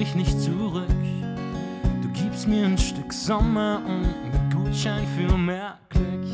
[0.00, 0.88] Ich eigentlich nicht zurück.
[2.02, 6.24] Du gibst mir ein Stück Sommer und einen Gutschein für mehr Glück.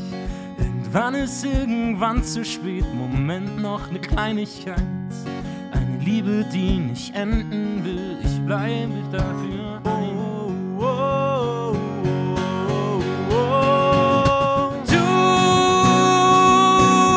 [0.57, 4.77] Irgendwann ist irgendwann zu spät, Moment noch eine Kleinigkeit.
[5.73, 10.17] Eine Liebe, die nicht enden will, ich bleibe dafür ein.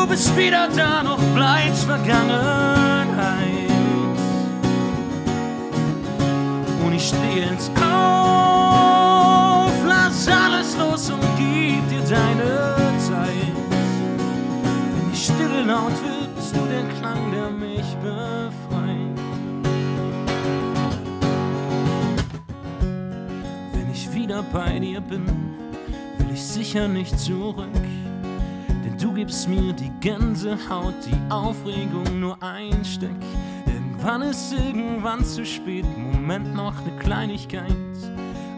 [0.01, 2.60] Du bist wieder da, doch bleibst Vergangenheit.
[7.11, 9.03] Stehe ins Auf,
[9.85, 13.53] lass alles los und gib dir deine Zeit.
[14.62, 19.19] Wenn die Stille laut wird, bist du der Klang, der mich befreit.
[23.73, 25.27] Wenn ich wieder bei dir bin,
[26.19, 27.66] will ich sicher nicht zurück.
[29.01, 33.11] Du gibst mir die Gänsehaut, die Aufregung nur ein Stück.
[33.66, 35.87] Irgendwann ist irgendwann zu spät,
[36.31, 37.66] Moment noch eine Kleinigkeit.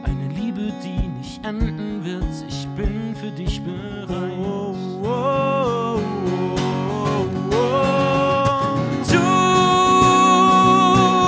[0.04, 4.76] Eine Liebe, die nicht enden wird, ich bin für dich bereit.
[9.10, 9.18] Du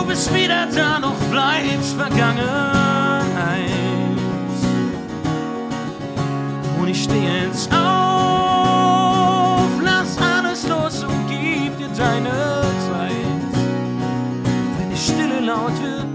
[0.06, 3.70] bist wieder da, noch bleibt Vergangenheit.
[6.78, 8.03] Und ich stehe jetzt auf,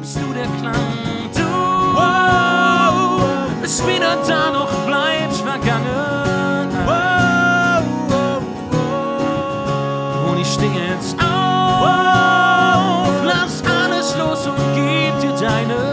[0.10, 0.74] bist du der Klang.
[1.36, 1.44] Du
[3.62, 7.84] bist wieder da, noch bleibt Vergangenheit.
[10.28, 15.89] Und ich stehe jetzt auf, lass alles los und gib dir deine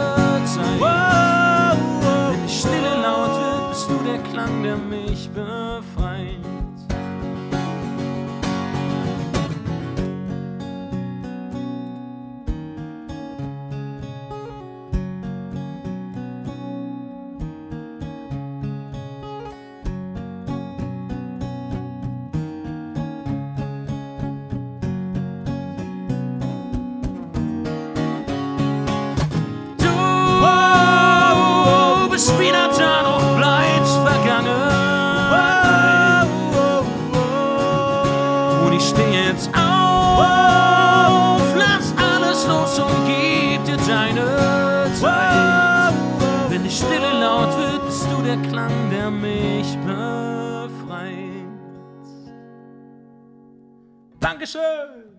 [54.47, 55.17] Dankeschön!